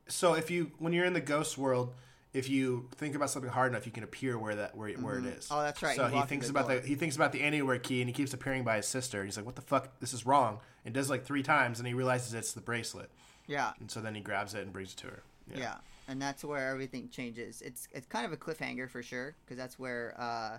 [0.09, 1.95] so if you when you're in the ghost world
[2.33, 5.27] if you think about something hard enough you can appear where that where, where it
[5.27, 5.95] is Oh, that's right.
[5.97, 6.81] so He he, thinks the about door.
[6.81, 9.29] the he thinks about the anywhere key and he keeps appearing by his sister and
[9.29, 11.95] he's like what the fuck this is wrong and does like three times and he
[11.95, 13.11] realizes it's the bracelet
[13.47, 13.73] Yeah.
[13.81, 15.59] and so then he grabs it and brings it to her Yeah.
[15.59, 15.77] Yeah.
[16.09, 17.63] And that's where everything changes.
[17.63, 20.59] It's it's kind of a cliffhanger for sure because that's where uh,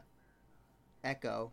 [1.03, 1.51] Echo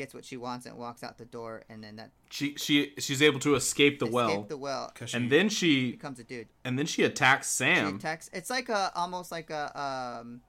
[0.00, 3.20] gets what she wants and walks out the door, and then that she she she's
[3.22, 6.48] able to escape the escape well, the well because and then she becomes a dude.
[6.64, 7.96] and then she attacks She Sam.
[7.96, 8.30] attacks.
[8.32, 9.64] It's like a almost like a
[10.20, 10.40] um,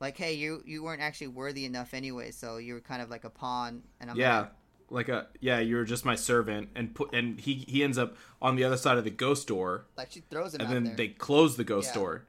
[0.00, 3.24] like hey, you you weren't actually worthy enough anyway, so you were kind of like
[3.24, 4.50] a pawn, and I'm yeah, like,
[4.90, 8.56] like a yeah, you're just my servant, and put and he he ends up on
[8.56, 10.94] the other side of the ghost door, like she throws him and out then there.
[10.96, 12.00] they close the ghost Yeah.
[12.00, 12.24] door.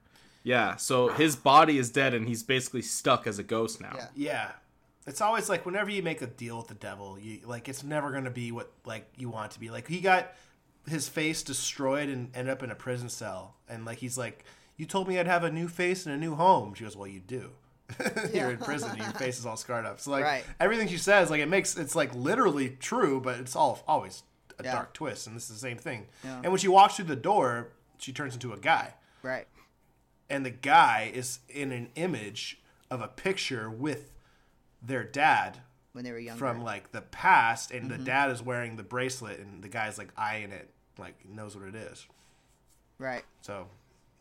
[0.46, 3.94] Yeah, so his body is dead, and he's basically stuck as a ghost now.
[3.96, 4.08] Yeah.
[4.16, 4.52] yeah
[5.06, 8.12] it's always like whenever you make a deal with the devil you like it's never
[8.12, 10.34] going to be what like you want it to be like he got
[10.88, 14.44] his face destroyed and ended up in a prison cell and like he's like
[14.78, 17.08] you told me i'd have a new face and a new home she goes well
[17.08, 17.50] you do
[18.34, 20.44] you're in prison and your face is all scarred up so like Right.
[20.60, 24.24] everything she says like it makes it's like literally true but it's all always
[24.60, 24.74] a Yeah.
[24.74, 26.38] dark twist and this is the same thing Yeah.
[26.44, 29.48] and when she walks through the door she turns into a guy right.
[30.30, 34.12] and the guy is in an image of a picture with
[34.86, 35.60] their dad
[35.94, 36.40] When they were younger.
[36.40, 37.98] from like the past and Mm-hmm.
[38.00, 41.68] the dad is wearing the bracelet and the guy's like eyeing it like knows what
[41.68, 42.06] it is
[43.00, 43.24] right.
[43.42, 43.68] so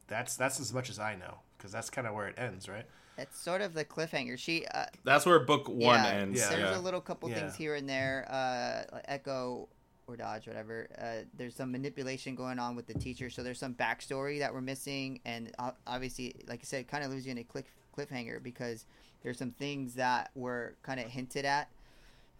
[0.09, 2.87] that's that's as much as i know because that's kind of where it ends right
[3.19, 4.39] It's sort of the cliffhanger.
[4.39, 6.41] She uh, That's where book one yeah, ends.
[6.41, 6.49] Yeah.
[6.49, 6.79] There's Yeah.
[6.79, 7.41] a little couple Yeah.
[7.41, 8.27] things here and there.
[8.29, 9.69] Uh, like Echo
[10.09, 10.89] or Dodge, whatever.
[10.99, 14.63] Uh, there's some manipulation going on with the teacher, so there's some backstory that we're
[14.63, 15.53] missing, and
[15.87, 18.87] obviously, like I said, kind of leaves you in a cliff cliffhanger because
[19.23, 21.71] there's some things that were kind of hinted at,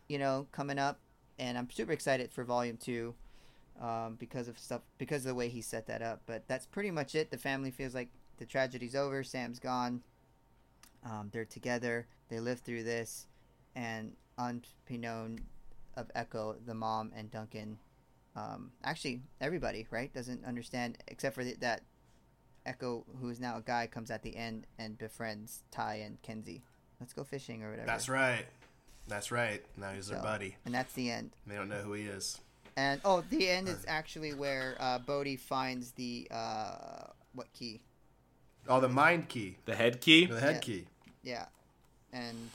[0.09, 0.99] you know, coming up,
[1.39, 3.15] and I'm super excited for Volume Two.
[3.81, 6.91] Um, because of stuff, because of the way he set that up, but that's pretty
[6.91, 7.31] much it.
[7.31, 9.25] The family feels like the tragedy's over.
[9.25, 10.03] Sam's gone.
[11.05, 12.07] Um, they're together.
[12.29, 13.27] They live through this,
[13.75, 15.41] and unbeknown
[15.97, 17.79] of Echo, the mom and Duncan,
[18.37, 21.83] um, actually everybody right doesn't understand except for the, that
[22.67, 26.63] Echo, who is now a guy, comes at the end and befriends Ty and Kinsey.
[27.03, 27.87] Let's go fishing or whatever.
[27.87, 28.47] that's right
[29.09, 31.33] that's right now he's their buddy And that's the end.
[31.49, 32.39] they don't know who he is
[32.77, 37.81] And oh, the end is actually where uh, Bode finds the uh, what key?
[38.69, 40.27] Oh, the mind key, The head key.
[40.27, 40.61] the head Yeah.
[40.61, 40.87] key.
[41.25, 41.47] Yeah,
[42.13, 42.51] and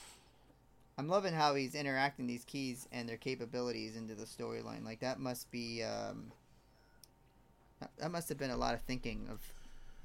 [0.98, 4.86] I'm loving how he's interacting these keys and their capabilities into the storyline.
[4.86, 6.32] Like that must be um,
[7.82, 9.40] that- that must have been a lot of thinking of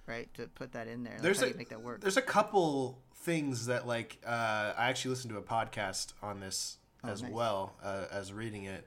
[0.07, 1.15] right to put that in there.
[1.15, 2.01] Like, There's how a do you make that work?
[2.01, 6.79] There's a couple things that like uh, I actually listened to a podcast on this
[7.05, 7.33] Oh, as nice.
[7.33, 8.87] well uh, as reading it.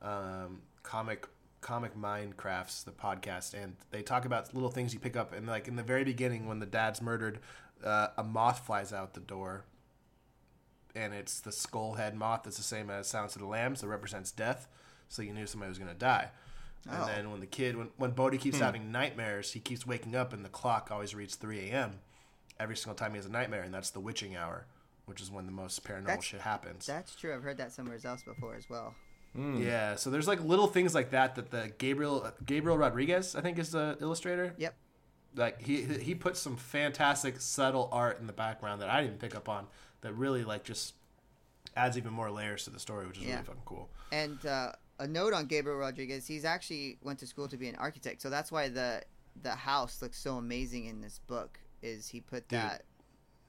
[0.00, 1.28] Um, comic
[1.60, 5.32] comic Minecrafts the podcast, and they talk about little things you pick up.
[5.32, 7.38] And like in the very beginning, when the dad's murdered,
[7.84, 9.64] uh, a moth flies out the door,
[10.96, 13.86] and it's the skull head moth that's the same as Silence of the Lambs that
[13.88, 14.66] represents death.
[15.08, 16.30] So you knew somebody was gonna die.
[16.88, 17.06] And Oh.
[17.06, 20.44] then when the kid, when, when Bode keeps having nightmares, he keeps waking up and
[20.44, 22.00] the clock always reads 3 a.m.
[22.58, 24.66] every single time he has a nightmare, and that's the witching hour,
[25.06, 26.86] which is when the most paranormal That's- shit happens.
[26.86, 27.34] That's true.
[27.34, 28.94] I've heard that somewhere else before as well.
[29.34, 33.58] Yeah, so there's like little things like that that the Gabriel Gabriel Rodriguez, I think,
[33.58, 34.52] is the illustrator.
[34.58, 34.74] Yep.
[35.34, 39.34] Like he he puts some fantastic subtle art in the background that I didn't pick
[39.34, 39.68] up on
[40.02, 40.92] that really like just
[41.74, 43.32] adds even more layers to the story, which is Yeah.
[43.36, 43.88] really fucking cool.
[44.10, 47.76] And uh, a note on Gabriel Rodriguez: he's actually went to school to be an
[47.76, 49.02] architect, so that's why the
[49.42, 51.58] the house looks so amazing in this book.
[51.82, 52.60] Is he put Dude.
[52.60, 52.84] that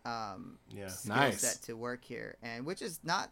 [0.05, 0.87] um, Yeah.
[0.87, 1.41] skill Nice.
[1.41, 3.31] set to work here, and which is not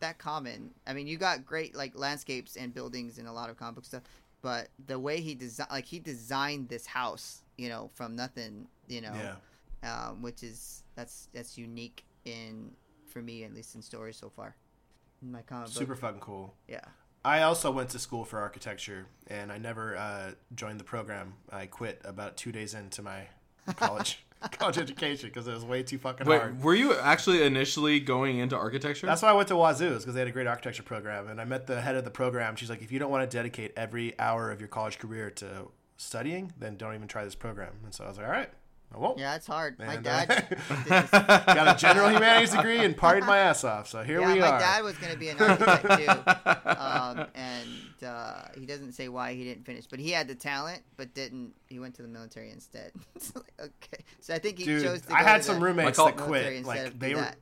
[0.00, 0.74] that common.
[0.86, 3.84] I mean, you got great like landscapes and buildings and a lot of comic book
[3.84, 4.02] stuff,
[4.42, 9.00] but the way he designed, like he designed this house, you know, from nothing, you
[9.00, 9.14] know,
[9.82, 10.08] Yeah.
[10.08, 12.72] um, which is that's that's unique in
[13.06, 14.56] for me at least in stories so far.
[15.22, 16.54] In my comic book, Super fucking cool.
[16.68, 16.80] yeah.
[17.24, 21.34] I also went to school for architecture, and I never uh, joined the program.
[21.50, 23.28] I quit about two days into my
[23.76, 26.62] college college education because it was way too fucking Wait, hard.
[26.62, 29.06] were you actually initially going into architecture?
[29.06, 31.28] That's why I went to Wazzu, because they had a great architecture program.
[31.28, 32.56] And I met the head of the program.
[32.56, 35.68] She's like, if you don't want to dedicate every hour of your college career to
[35.96, 37.72] studying, then don't even try this program.
[37.84, 38.50] And so I was like, all right,
[38.94, 39.18] I won't.
[39.18, 39.78] Yeah, it's hard.
[39.78, 43.64] My And, dad, uh, did this- got a general humanities degree and partied my ass
[43.64, 43.88] off.
[43.88, 44.52] So here yeah, we my are.
[44.52, 47.68] My dad was going to be an architect too, um, and
[48.06, 51.54] uh, he doesn't say why he didn't finish, but he had the talent, but didn't.
[51.68, 52.92] He went to the military instead.
[53.60, 55.12] Okay, so I think he Dude, chose to.
[55.14, 56.64] I had to some the roommates call- that quit.
[56.64, 57.36] Like they were, that.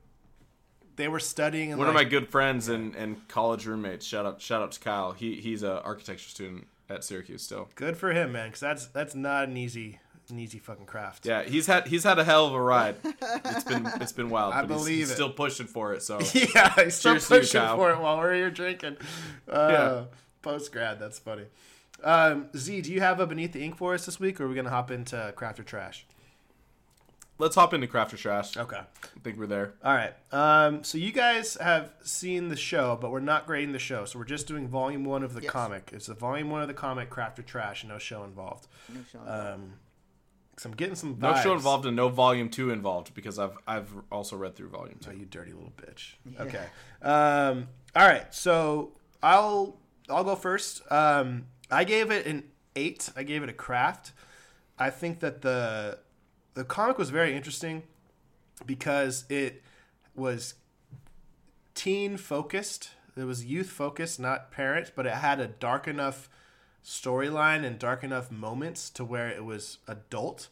[0.96, 1.70] they were studying.
[1.72, 4.06] And One of my good friends and, and college roommates.
[4.06, 5.12] Shout out, shout out to Kyle.
[5.12, 7.68] He he's a architecture student at Syracuse still.
[7.74, 8.48] Good for him, man.
[8.48, 9.98] Because that's that's not an easy
[10.32, 11.26] an easy fucking craft.
[11.26, 12.96] Yeah, he's had he's had a hell of a ride.
[13.44, 14.54] It's been it's been wild.
[14.54, 15.14] I but he's- believe he's, it.
[15.14, 16.02] still pushing for it.
[16.02, 18.96] So yeah, I still Cheers to you, pushing for it while we're here drinking.
[19.48, 20.04] Uh, Yeah.
[20.42, 21.44] Post grad, that's funny.
[22.02, 24.48] Um, Z, do you have a beneath the ink for us this week, or are
[24.48, 26.04] we gonna hop into craft or trash?
[27.38, 28.56] let's hop into Craft or Trash.
[28.56, 28.76] Okay.
[28.76, 29.74] I think we're there.
[29.82, 30.12] All right.
[30.30, 34.16] Um, so you guys have seen the show, but we're not grading the show, so
[34.20, 35.50] we're just doing volume one of the Yes.
[35.50, 35.90] comic.
[35.92, 38.68] It's the volume one of the comic, craft or trash, no show involved.
[38.94, 39.18] No show.
[39.54, 39.72] Um,
[40.58, 43.90] so I'm getting some No show involved and no volume two involved because I've I've
[44.10, 45.10] also read through volume two.
[45.10, 46.14] Oh, you dirty little bitch.
[46.38, 46.64] Okay.
[47.00, 48.32] Um, all right.
[48.34, 48.92] So
[49.22, 49.78] I'll
[50.10, 50.82] I'll go first.
[50.90, 52.44] Um, I gave it an
[52.76, 53.10] eight.
[53.16, 54.12] I gave it a craft.
[54.78, 55.98] I think that the
[56.54, 57.84] the comic was very interesting
[58.66, 59.62] because it
[60.14, 60.54] was
[61.74, 62.90] teen focused.
[63.16, 66.28] It was youth focused, not parent, but it had a dark enough
[66.84, 70.48] storyline and dark enough moments to where it was adult,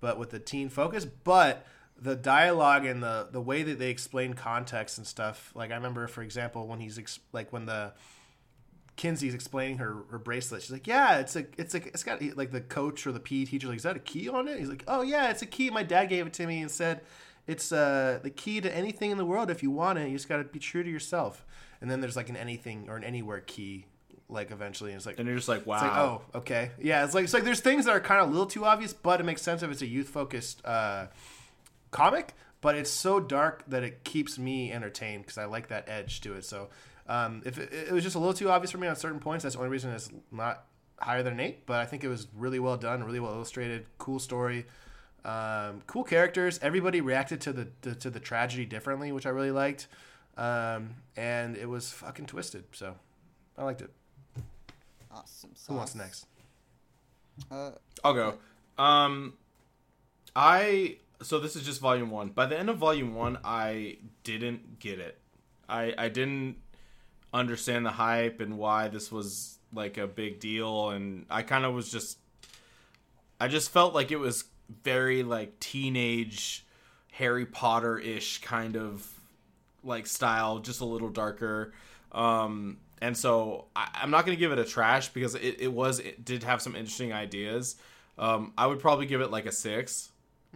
[0.00, 1.04] but with the teen focus.
[1.04, 1.66] But
[1.96, 5.52] the dialogue and the the way that they explain context and stuff.
[5.54, 7.92] Like I remember, for example, when he's ex- like when the
[8.96, 10.62] Kinsey's explaining her, her bracelet.
[10.62, 13.46] She's like, "Yeah, it's a, it's a, it's got like the coach or the PE
[13.46, 13.66] teacher.
[13.68, 15.70] Like, is that a key on it?" He's like, "Oh yeah, it's a key.
[15.70, 17.00] My dad gave it to me and said
[17.46, 19.50] it's uh, the key to anything in the world.
[19.50, 21.44] If you want it, you just got to be true to yourself."
[21.80, 23.86] And then there's like an anything or an anywhere key,
[24.34, 25.80] like eventually, and it's like, And you're just like, wow.
[25.80, 27.04] like, oh, okay, yeah.
[27.04, 29.20] It's like it's like there's things that are kind of a little too obvious, but
[29.20, 31.06] it makes sense if it's a youth focused uh,
[31.90, 32.34] comic.
[32.60, 36.32] But it's so dark that it keeps me entertained because I like that edge to
[36.34, 36.44] it.
[36.46, 36.70] So
[37.06, 39.42] um, if it, it was just a little too obvious for me on certain points,
[39.42, 40.64] that's the only reason it's not
[40.98, 41.66] higher than an eight.
[41.66, 44.66] But I think it was really well done, really well illustrated, cool story,
[45.24, 46.58] um, cool characters.
[46.62, 49.86] Everybody reacted to the to, to the tragedy differently, which I really liked,
[50.36, 52.64] um, and it was fucking twisted.
[52.72, 52.94] So
[53.58, 53.90] I liked it.
[55.14, 55.50] Awesome.
[55.68, 56.26] Who wants next?
[57.50, 58.34] Uh, I'll go.
[58.78, 59.34] Um,
[60.34, 62.28] I so this is just volume one.
[62.28, 65.18] By the end of volume one, I didn't get it.
[65.68, 66.56] I I didn't
[67.32, 71.74] understand the hype and why this was like a big deal, and I kind of
[71.74, 72.18] was just.
[73.40, 74.44] I just felt like it was
[74.82, 76.64] very like teenage
[77.12, 79.08] Harry Potter ish kind of
[79.82, 81.72] like style, just a little darker.
[82.12, 85.72] Um, and so I, I'm not going to give it a trash because it, it
[85.72, 87.76] was it did have some interesting ideas.
[88.18, 90.10] Um, I would probably give it like a six,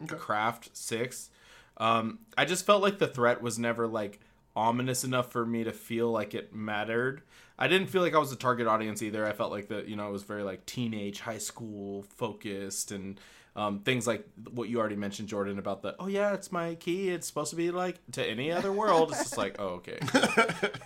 [0.07, 1.31] craft six.
[1.77, 4.21] Um, I just felt like the threat was never like
[4.57, 7.23] ominous enough for me to feel like it mattered.
[7.59, 9.27] I didn't feel like I was a target audience either.
[9.27, 13.21] I felt like that you know it was very like teenage, high school focused and
[13.57, 17.11] um, things like what you already mentioned, Jordan, about the oh yeah, it's my key.
[17.11, 19.11] It's supposed to be like to any other world.
[19.11, 19.99] It's just like oh okay.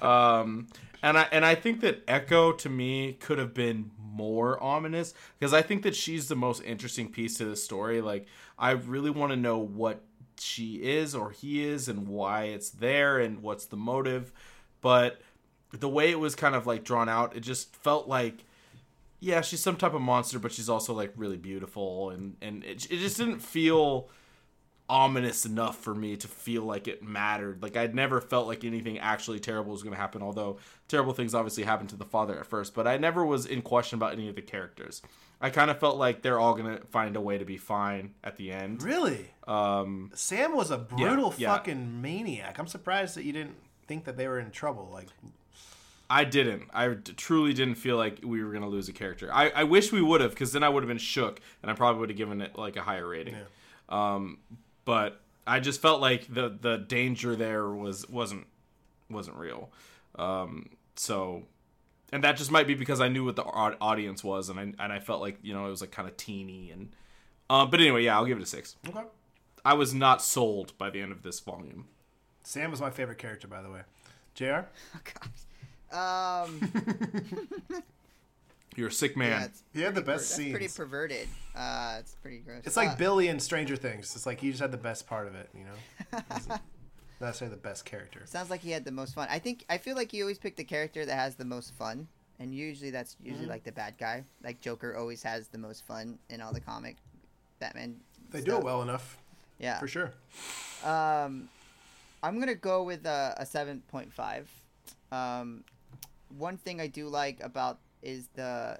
[0.02, 0.68] um,
[1.02, 5.52] and I and I think that Echo to me could have been more ominous because
[5.52, 8.00] I think that she's the most interesting piece to the story.
[8.00, 8.26] Like
[8.58, 10.02] I really want to know what
[10.38, 14.32] she is or he is and why it's there and what's the motive.
[14.80, 15.20] But
[15.72, 18.44] the way it was kind of like drawn out, it just felt like
[19.20, 22.84] yeah, she's some type of monster, but she's also like really beautiful, and and it,
[22.90, 24.08] it just didn't feel
[24.92, 27.62] ominous enough for me to feel like it mattered.
[27.62, 31.34] Like I'd never felt like anything actually terrible was going to happen, although terrible things
[31.34, 32.74] obviously happened to the father at first.
[32.74, 35.00] But I never was in question about any of the characters.
[35.40, 38.12] I kind of felt like they're all going to find a way to be fine
[38.22, 38.82] at the end.
[38.82, 39.30] Really?
[39.48, 41.54] Um, Sam was a brutal yeah.
[41.54, 42.58] fucking maniac.
[42.58, 44.90] I'm surprised that you didn't think that they were in trouble.
[44.92, 45.08] Like,
[46.10, 46.64] I didn't.
[46.74, 49.30] I truly didn't feel like we were going to lose a character.
[49.32, 51.74] I, I wish we would have, because then I would have been shook, and I
[51.74, 53.36] probably would have given it like a higher rating.
[53.88, 54.38] Um,
[54.84, 58.46] but I just felt like the the danger there was wasn't
[59.10, 59.70] wasn't real.
[60.16, 61.44] Um, so,
[62.12, 64.92] and that just might be because I knew what the audience was, and I and
[64.92, 66.90] I felt like you know it was like kind of teeny and.
[67.50, 68.76] Um, but anyway, yeah, I'll give it a six.
[68.88, 69.02] okay.
[69.62, 71.86] I was not sold by the end of this volume.
[72.44, 73.82] Sam was my favorite character, by the way.
[74.34, 74.62] Jr.
[75.94, 76.72] Um,
[78.74, 79.30] You're a sick man.
[79.30, 80.50] yeah, it's He had the best that's scenes.
[80.52, 81.28] pretty perverted.
[81.54, 82.62] Uh, it's pretty gross.
[82.64, 84.14] It's like Uh, Billy in Stranger Things.
[84.16, 86.20] It's like he just had the best part of it, you know.
[86.34, 86.62] He's not
[87.20, 88.22] necessarily the best character.
[88.24, 89.28] Sounds like he had the most fun.
[89.30, 92.08] I think I feel like you always pick the character that has the most fun,
[92.40, 93.50] and usually that's usually Mm-hmm.
[93.50, 94.24] like the bad guy.
[94.42, 96.96] Like Joker always has the most fun in all the comic
[97.60, 97.96] Batman.
[98.30, 99.18] They do it well enough,
[99.58, 99.78] Yeah.
[99.78, 100.12] for sure.
[100.82, 101.50] Um,
[102.22, 104.48] I'm gonna go with a, a seven point five.
[105.12, 105.64] Um,
[106.38, 108.78] one thing I do like about is the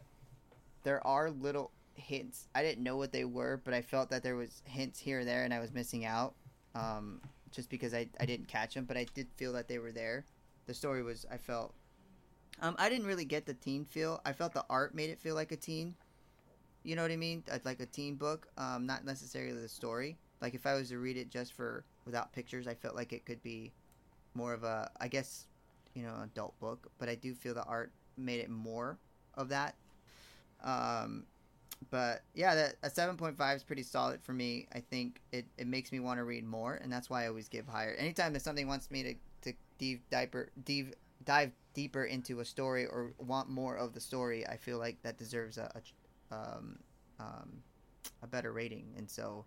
[0.83, 2.49] there are little hints.
[2.55, 5.29] I didn't know what they were, but I felt that there was hints here and
[5.29, 6.35] there, and I was missing out.
[6.75, 7.21] Um,
[7.51, 10.25] just because I, I didn't catch them, but I did feel that they were there.
[10.67, 11.75] The story was I felt.
[12.61, 14.21] Um, I didn't really get the teen feel.
[14.25, 15.95] I felt the art made it feel like a teen.
[16.83, 17.45] You know what I mean?
[17.51, 18.49] Uh, Like a teen book.
[18.57, 20.17] Um, not necessarily the story.
[20.41, 23.25] Like if I was to read it just for without pictures, I felt like it
[23.25, 23.73] could be
[24.35, 25.47] more of a, I guess,
[25.95, 26.91] you know, adult book.
[26.99, 28.99] But I do feel the art made it more
[29.35, 29.75] of that.
[30.63, 31.25] Um,
[31.91, 34.69] but yeah, that a seven point five is pretty solid for me.
[34.73, 37.49] I think it, it makes me want to read more, and that's why I always
[37.49, 37.95] give higher.
[37.95, 42.87] Anytime that something wants me to to dive diaper dive dive deeper into a story
[42.87, 45.71] or want more of the story, I feel like that deserves a,
[46.31, 46.79] a um,
[47.19, 47.63] um,
[48.23, 49.45] a better rating, and so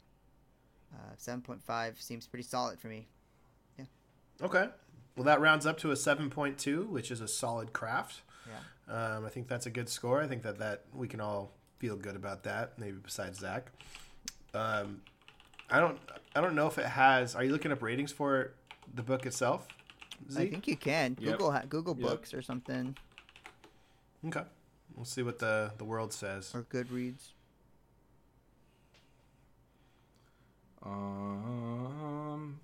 [0.93, 3.07] uh, seven point five seems pretty solid for me.
[4.41, 4.67] Okay.
[5.15, 8.21] Well, that rounds up to a 7.2, which is a solid craft.
[8.47, 9.15] Yeah.
[9.15, 10.21] Um, I think that's a good score.
[10.21, 13.71] I think that, that we can all feel good about that, maybe besides Zach.
[14.53, 15.01] Um,
[15.69, 15.97] I don't
[16.35, 17.35] I don't know if it has.
[17.35, 18.53] Are you looking up ratings for
[18.93, 19.67] the book itself?
[20.31, 21.33] I think you can Yep.
[21.33, 22.07] Google ha- Google Yep.
[22.09, 22.95] Books or something
[24.25, 24.43] Okay.
[24.95, 26.51] We'll see what the, the world says.
[26.55, 27.31] or Goodreads.
[31.25, 32.59] Um,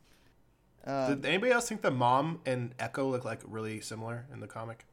[0.86, 4.48] Uh, Did anybody else think the mom and Echo look like really similar in the
[4.48, 4.86] comic?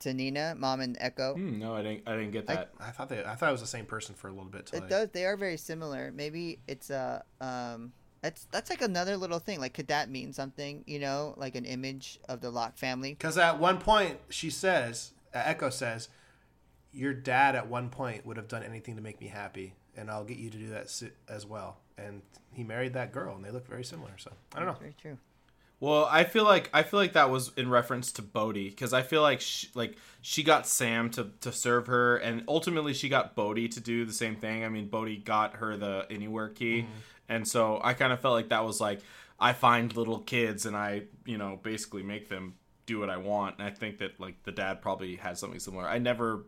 [0.00, 1.34] To Nina, Mom and Echo.
[1.34, 2.08] hmm, no, I didn't.
[2.08, 2.70] I didn't get that.
[2.80, 4.66] I thought they I thought it was the same person for a little bit.
[4.66, 5.08] till It I- does.
[5.10, 6.12] They are very similar.
[6.12, 7.92] Maybe it's a um.
[8.22, 9.60] That's that's like another little thing.
[9.60, 10.82] Like, could that mean something?
[10.86, 13.10] You know, like an image of the Locke family.
[13.12, 16.08] Because at one point she says, uh, Echo says,
[16.92, 20.24] "Your dad at one point would have done anything to make me happy, and I'll
[20.24, 20.90] get you to do that
[21.28, 24.12] as well." And he married that girl, and they look very similar.
[24.18, 24.80] So I don't That's know.
[24.82, 25.18] very true.
[25.78, 29.02] Well, I feel like I feel like that was in reference to Bode because I
[29.02, 33.34] feel like she, like she got Sam to, to serve her, and ultimately she got
[33.34, 34.64] Bode to do the same thing.
[34.64, 36.92] I mean, Bode got her the Anywhere key, mm-hmm.
[37.28, 39.00] and so I kind of felt like that was like
[39.38, 42.54] I find little kids and I you know basically make them
[42.86, 43.58] do what I want.
[43.58, 45.86] And I think that like the dad probably had something similar.
[45.86, 46.44] I never.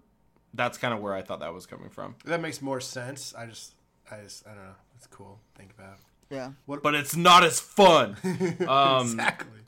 [0.55, 2.15] That's kind of where I thought that was coming from.
[2.25, 3.35] That makes more sense.
[3.37, 3.75] I just,
[4.11, 4.77] I just, I don't know.
[4.97, 5.39] It's cool.
[5.55, 5.99] Think about.
[6.31, 6.53] Yeah.
[6.67, 8.17] But it's not as fun.
[8.69, 9.61] Um, exactly.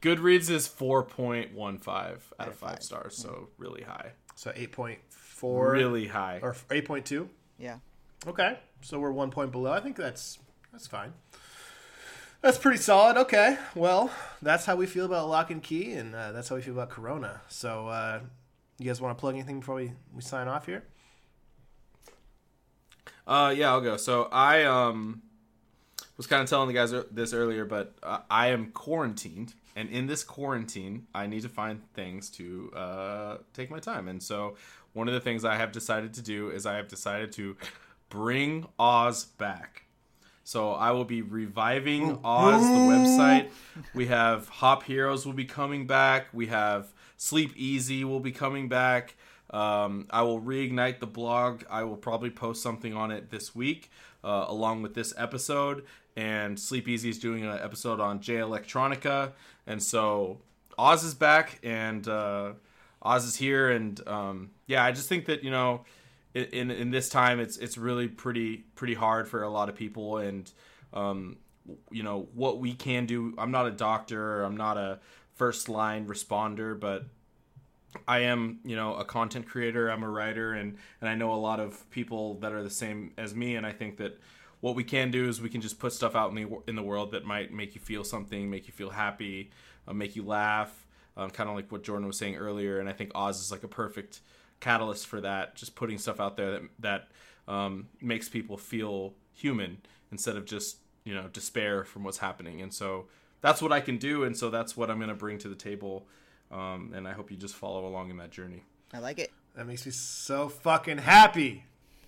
[0.00, 2.82] Goodreads is four point one five out of of five five.
[2.82, 4.12] stars, so really high.
[4.36, 6.40] So eight point four, really high.
[6.42, 7.28] or eight point two.
[7.58, 7.78] Yeah.
[8.26, 9.72] Okay, so we're one point below.
[9.72, 10.38] I think that's
[10.72, 11.12] that's fine.
[12.42, 13.16] That's pretty solid.
[13.16, 14.10] Okay, well,
[14.42, 16.90] that's how we feel about Locke and Key, and uh, that's how we feel about
[16.90, 17.40] Corona.
[17.48, 18.20] So, uh,
[18.78, 20.84] you guys want to plug anything before we, we sign off here?
[23.26, 23.96] Uh, yeah, I'll go.
[23.96, 25.22] So I um
[26.16, 30.06] was kind of telling the guys this earlier, but uh, I am quarantined, and in
[30.06, 34.08] this quarantine, I need to find things to uh, take my time.
[34.08, 34.56] And so
[34.92, 37.56] one of the things I have decided to do is I have decided to
[38.08, 39.84] bring Oz back.
[40.44, 43.50] So I will be reviving Oz, the website.
[43.94, 46.28] We have Hop Heroes will be coming back.
[46.32, 49.14] We have Sleep Easy will be coming back.
[49.50, 51.62] Um, I will reignite the blog.
[51.70, 53.90] I will probably post something on it this week,
[54.22, 55.84] uh, along with this episode.
[56.16, 59.32] And Sleep Easy is doing an episode on Jay Electronica,
[59.66, 60.38] and so
[60.78, 62.52] Oz is back, and uh,
[63.02, 65.84] Oz is here, and um, yeah, I just think that you know,
[66.32, 69.74] in, in in this time, it's it's really pretty pretty hard for a lot of
[69.74, 70.50] people, and
[70.92, 71.36] um,
[71.90, 73.34] you know what we can do.
[73.36, 75.00] I'm not a doctor, I'm not a
[75.34, 77.06] first line responder, but
[78.06, 79.88] I am, you know, a content creator.
[79.88, 83.12] I'm a writer, and and I know a lot of people that are the same
[83.16, 83.56] as me.
[83.56, 84.18] And I think that
[84.64, 86.82] what we can do is we can just put stuff out in the in the
[86.82, 89.50] world that might make you feel something, make you feel happy,
[89.86, 90.86] uh, make you laugh,
[91.18, 92.80] um, kind of like what Jordan was saying earlier.
[92.80, 94.22] And I think Oz is like a perfect
[94.60, 95.54] catalyst for that.
[95.54, 97.08] Just putting stuff out there that that
[97.46, 102.62] um, makes people feel human instead of just you know despair from what's happening.
[102.62, 103.04] And so
[103.42, 105.54] that's what I can do, and so that's what I'm going to bring to the
[105.54, 106.06] table.
[106.50, 108.62] Um, and I hope you just follow along in that journey.
[108.94, 109.30] I like it.
[109.56, 111.64] That makes me so fucking happy.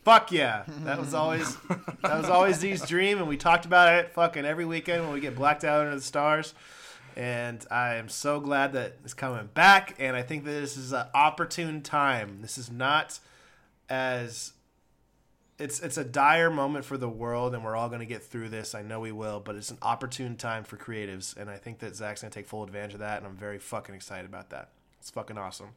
[0.07, 0.63] Fuck yeah.
[0.85, 1.57] That was always
[2.03, 5.19] that was always Z's dream and we talked about it fucking every weekend when we
[5.19, 6.55] get blacked out under the stars.
[7.17, 10.93] And I am so glad that it's coming back and I think that this is
[10.93, 12.39] an opportune time.
[12.41, 13.19] This is not
[13.91, 14.53] as
[15.59, 18.51] it's it's a dire moment for the world and we're all going to get through
[18.51, 18.77] this.
[18.77, 21.97] I know we will, but it's an opportune time for creatives and I think that
[21.97, 24.69] Zach's going to take full advantage of that and I'm very fucking excited about that.
[25.01, 25.71] It's fucking awesome.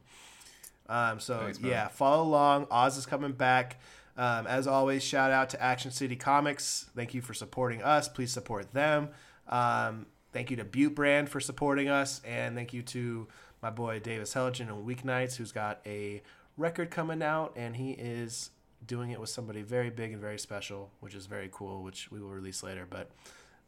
[0.88, 2.68] Um, so Thanks, yeah, follow along.
[2.70, 3.76] Oz is coming back.
[4.16, 6.90] Um, as always, shout out to Action City Comics.
[6.94, 8.08] Thank you for supporting us.
[8.08, 9.10] Please support them.
[9.48, 13.28] Um, thank you to Butte Brand for supporting us, and thank you to
[13.62, 16.22] my boy Davis Helligen on Weeknights, who's got a
[16.56, 18.50] record coming out, and he is
[18.86, 22.20] doing it with somebody very big and very special, which is very cool, which we
[22.20, 22.86] will release later.
[22.88, 23.10] But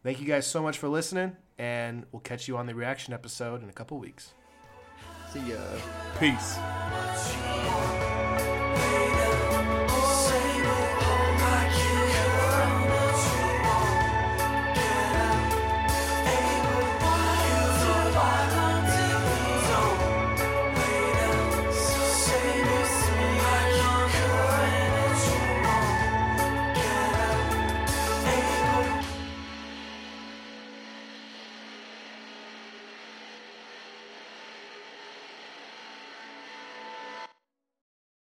[0.02, 3.62] thank you guys so much for listening, and we'll catch you on the reaction episode
[3.62, 4.32] in a couple weeks.
[5.32, 5.56] See ya.
[6.18, 6.58] Peace.